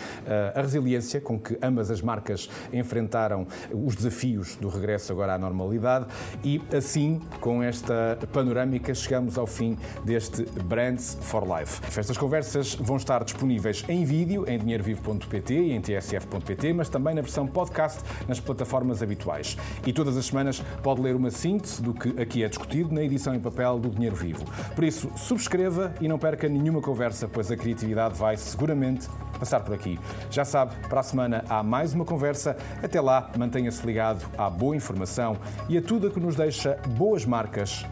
a 0.54 0.62
resiliência 0.62 1.03
com 1.22 1.40
que 1.40 1.58
ambas 1.62 1.90
as 1.90 2.02
marcas 2.02 2.50
enfrentaram 2.72 3.48
os 3.72 3.96
desafios 3.96 4.56
do 4.56 4.70
regresso 4.70 5.12
agora 5.12 5.34
à 5.34 5.38
normalidade 5.38 6.06
e 6.44 6.62
assim, 6.74 7.22
com 7.40 7.64
esta 7.64 8.18
panorâmica, 8.32 8.94
chegamos 8.94 9.38
ao 9.38 9.48
fim 9.48 9.78
deste 10.04 10.44
Brands 10.64 11.18
for 11.22 11.44
Life. 11.44 11.82
Estas 11.98 12.18
conversas 12.18 12.44
conversas 12.44 12.76
vão 12.76 12.98
estar 12.98 13.24
disponíveis 13.24 13.84
em 13.88 14.04
vídeo 14.04 14.46
em 14.48 14.60
dinheirovivo.pt 14.60 15.54
e 15.54 15.72
em 15.72 15.82
tsf.pt, 15.82 16.74
mas 16.74 16.90
também 16.90 17.16
na 17.16 17.22
versão 17.22 17.48
podcast 17.48 18.02
nas 18.28 18.40
plataformas 18.40 19.02
habituais. 19.02 19.58
E 19.86 19.94
todas 19.94 20.18
as 20.18 20.26
semanas 20.26 20.62
pode 20.82 21.02
ler 21.02 21.16
uma 21.16 21.32
síntese 21.32 21.82
do 21.82 21.94
que 21.94 22.22
aqui 22.22 22.44
é 22.44 22.50
discutido 22.50 22.94
na 22.94 23.04
edição 23.04 23.34
em 23.34 23.40
papel 23.40 23.80
do 23.80 23.90
Dinheiro 23.90 24.16
Vivo. 24.16 24.44
Por 24.76 24.84
isso, 24.84 25.10
subscreva 25.16 25.94
e 26.02 26.08
não 26.08 26.20
perca 26.20 26.50
nenhuma 26.50 26.82
conversa, 26.82 27.28
pois 27.28 27.52
a 27.52 27.56
criatividade 27.56 28.16
vai 28.16 28.36
seguramente 28.36 29.08
passar 29.40 29.60
por 29.62 29.74
aqui. 29.74 30.00
Já 30.30 30.46
sabe, 30.46 30.74
para 30.90 31.00
a 31.00 31.04
semana 31.04 31.44
há 31.50 31.64
mais 31.64 31.94
uma 31.94 32.06
conversa. 32.06 32.56
Até 32.82 33.00
lá, 33.02 33.30
mantenha-se 33.38 33.86
ligado 33.86 34.26
à 34.38 34.50
boa 34.50 34.76
informação 34.76 35.38
e 35.70 35.78
a 35.78 35.82
tudo 35.82 36.12
que 36.12 36.20
nos 36.20 36.36
deixa 36.36 36.78
boas 36.98 37.26
marcas 37.26 37.86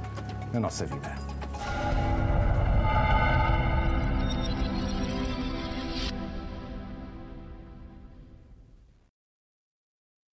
na 0.53 0.59
nossa 0.59 0.85
vida. 0.85 1.30